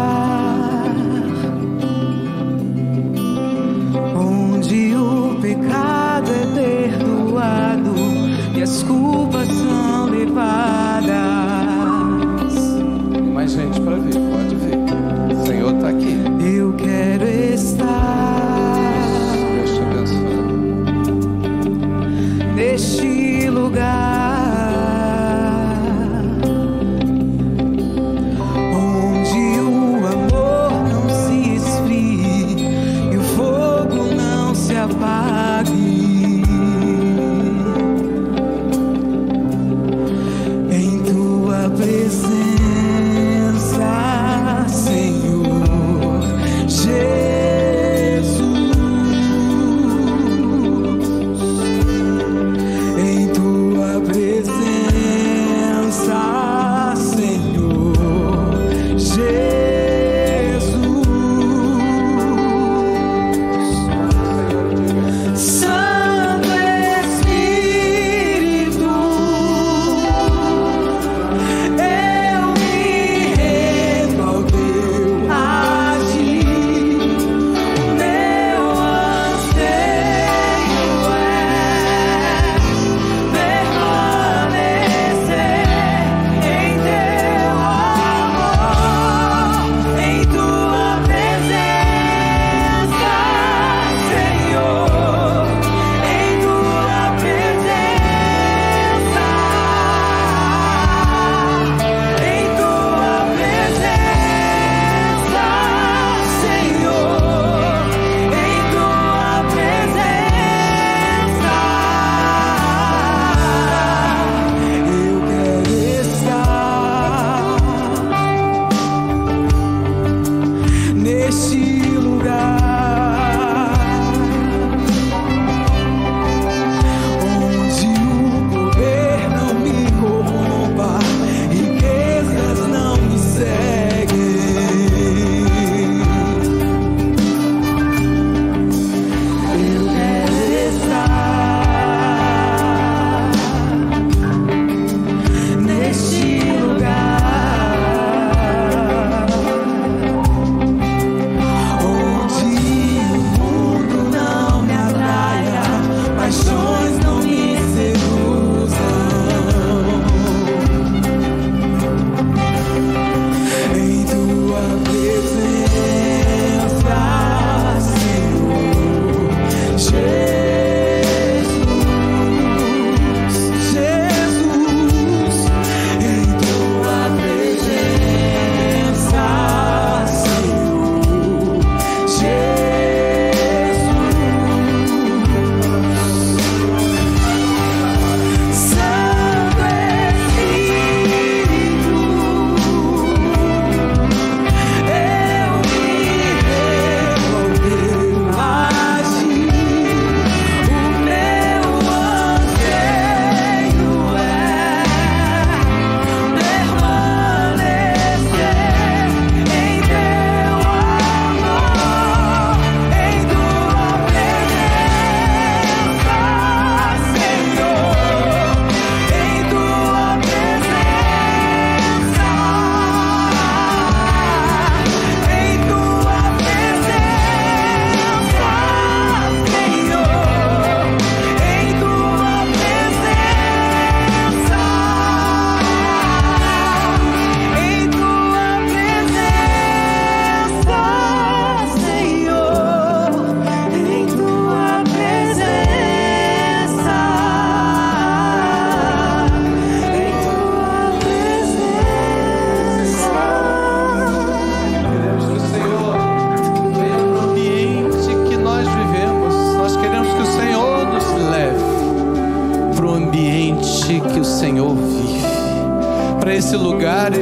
day. 59.20 59.49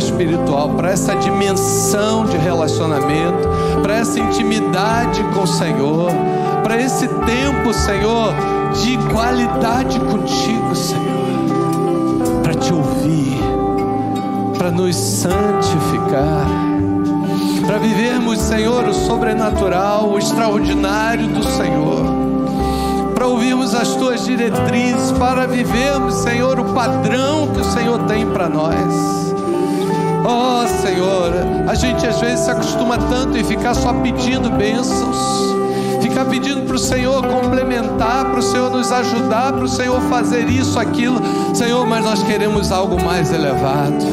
espiritual, 0.08 0.70
para 0.70 0.90
essa 0.90 1.14
dimensão 1.16 2.24
de 2.26 2.36
relacionamento, 2.36 3.48
para 3.82 3.96
essa 3.96 4.18
intimidade 4.18 5.22
com 5.34 5.42
o 5.42 5.46
Senhor, 5.46 6.10
para 6.62 6.80
esse 6.80 7.06
tempo, 7.06 7.72
Senhor, 7.72 8.34
de 8.82 8.98
qualidade 9.12 9.98
contigo, 10.00 10.74
Senhor, 10.74 12.42
para 12.42 12.54
te 12.54 12.72
ouvir, 12.72 13.38
para 14.56 14.70
nos 14.70 14.96
santificar 14.96 16.68
para 17.68 17.76
vivermos, 17.76 18.38
Senhor, 18.38 18.88
o 18.88 18.94
sobrenatural, 18.94 20.08
o 20.08 20.18
extraordinário 20.18 21.28
do 21.28 21.44
Senhor, 21.44 22.02
para 23.14 23.26
ouvirmos 23.26 23.74
as 23.74 23.94
tuas 23.94 24.24
diretrizes, 24.24 25.12
para 25.12 25.46
vivermos, 25.46 26.14
Senhor, 26.14 26.58
o 26.58 26.72
padrão 26.72 27.48
que 27.48 27.60
o 27.60 27.64
Senhor 27.64 27.98
tem 28.06 28.26
para 28.26 28.48
nós. 28.48 29.17
Oh 30.30 30.66
Senhor, 30.82 31.32
a 31.66 31.74
gente 31.74 32.06
às 32.06 32.20
vezes 32.20 32.40
se 32.40 32.50
acostuma 32.50 32.98
tanto 32.98 33.38
em 33.38 33.42
ficar 33.42 33.72
só 33.72 33.94
pedindo 33.94 34.50
bênçãos, 34.50 35.16
ficar 36.02 36.26
pedindo 36.26 36.66
para 36.66 36.76
o 36.76 36.78
Senhor 36.78 37.26
complementar, 37.26 38.26
para 38.26 38.38
o 38.38 38.42
Senhor 38.42 38.70
nos 38.70 38.92
ajudar, 38.92 39.54
para 39.54 39.64
o 39.64 39.68
Senhor 39.68 39.98
fazer 40.02 40.46
isso, 40.50 40.78
aquilo. 40.78 41.18
Senhor, 41.54 41.86
mas 41.86 42.04
nós 42.04 42.22
queremos 42.22 42.70
algo 42.70 43.02
mais 43.02 43.32
elevado, 43.32 44.04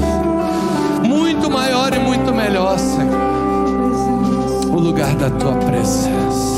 muito 1.04 1.52
maior 1.52 1.94
e 1.94 2.00
muito 2.00 2.34
melhor, 2.34 2.80
Senhor. 2.80 3.26
O 4.72 4.80
lugar 4.80 5.14
da 5.16 5.30
tua 5.30 5.56
presença. 5.56 6.56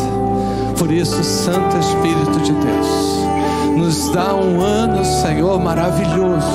Por 0.78 0.92
isso, 0.92 1.24
Santo 1.24 1.76
Espírito 1.80 2.40
de 2.42 2.52
Deus, 2.52 3.76
nos 3.76 4.14
dá 4.14 4.36
um 4.36 4.62
ano, 4.62 5.04
Senhor, 5.04 5.60
maravilhoso, 5.60 6.46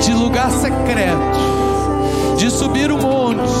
de 0.00 0.14
lugar 0.14 0.48
secreto 0.52 1.51
de 2.42 2.50
subir 2.50 2.90
o 2.90 2.98
monte, 2.98 3.52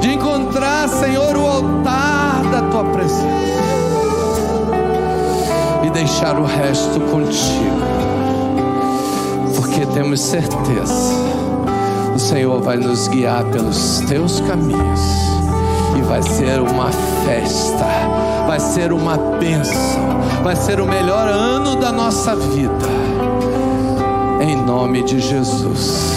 de 0.00 0.14
encontrar, 0.14 0.88
Senhor, 0.88 1.36
o 1.36 1.46
altar 1.46 2.42
da 2.50 2.62
tua 2.62 2.82
presença 2.82 3.62
e 5.86 5.90
deixar 5.90 6.40
o 6.40 6.44
resto 6.44 6.98
contigo, 7.02 7.80
porque 9.54 9.86
temos 9.94 10.20
certeza, 10.20 11.14
o 12.12 12.18
Senhor 12.18 12.60
vai 12.60 12.78
nos 12.78 13.06
guiar 13.06 13.44
pelos 13.44 14.00
teus 14.08 14.40
caminhos 14.40 15.00
e 15.96 16.02
vai 16.02 16.20
ser 16.20 16.58
uma 16.58 16.90
festa, 17.24 17.86
vai 18.44 18.58
ser 18.58 18.92
uma 18.92 19.16
bênção, 19.38 20.02
vai 20.42 20.56
ser 20.56 20.80
o 20.80 20.84
melhor 20.84 21.28
ano 21.28 21.76
da 21.76 21.92
nossa 21.92 22.34
vida, 22.34 22.88
em 24.40 24.56
nome 24.56 25.04
de 25.04 25.20
Jesus 25.20 26.11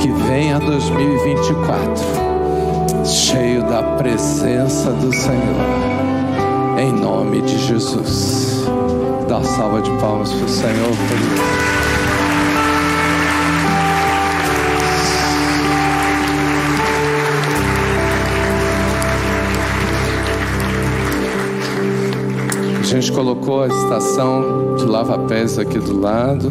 que 0.00 0.08
venha 0.08 0.58
2024 0.58 2.02
cheio 3.04 3.62
da 3.64 3.82
presença 3.98 4.92
do 4.92 5.14
Senhor, 5.14 6.78
em 6.78 6.90
nome 6.90 7.42
de 7.42 7.58
Jesus. 7.58 8.64
Dá 9.28 9.42
salva 9.42 9.82
de 9.82 9.90
palmas 10.00 10.32
para 10.32 10.46
o 10.46 10.48
Senhor. 10.48 10.88
Por 10.88 11.69
gente 22.90 23.12
colocou 23.12 23.62
a 23.62 23.68
estação 23.68 24.74
de 24.76 24.84
lava-pés 24.84 25.58
aqui 25.58 25.78
do 25.78 26.00
lado 26.00 26.50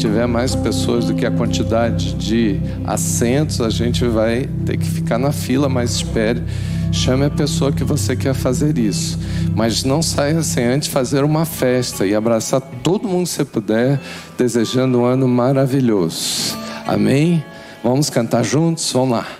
tiver 0.00 0.26
mais 0.26 0.54
pessoas 0.54 1.04
do 1.04 1.14
que 1.14 1.26
a 1.26 1.30
quantidade 1.30 2.14
de 2.14 2.58
assentos, 2.86 3.60
a 3.60 3.68
gente 3.68 4.06
vai 4.06 4.48
ter 4.64 4.78
que 4.78 4.86
ficar 4.86 5.18
na 5.18 5.30
fila, 5.30 5.68
mas 5.68 5.90
espere. 5.90 6.42
Chame 6.90 7.26
a 7.26 7.30
pessoa 7.30 7.70
que 7.70 7.84
você 7.84 8.16
quer 8.16 8.32
fazer 8.32 8.78
isso. 8.78 9.18
Mas 9.54 9.84
não 9.84 10.00
saia 10.00 10.42
sem 10.42 10.64
antes 10.64 10.88
fazer 10.88 11.22
uma 11.22 11.44
festa 11.44 12.06
e 12.06 12.14
abraçar 12.14 12.62
todo 12.82 13.06
mundo 13.06 13.24
que 13.24 13.34
você 13.34 13.44
puder, 13.44 14.00
desejando 14.38 15.00
um 15.00 15.04
ano 15.04 15.28
maravilhoso. 15.28 16.56
Amém? 16.86 17.44
Vamos 17.84 18.08
cantar 18.08 18.42
juntos? 18.42 18.90
Vamos 18.92 19.18
lá. 19.18 19.39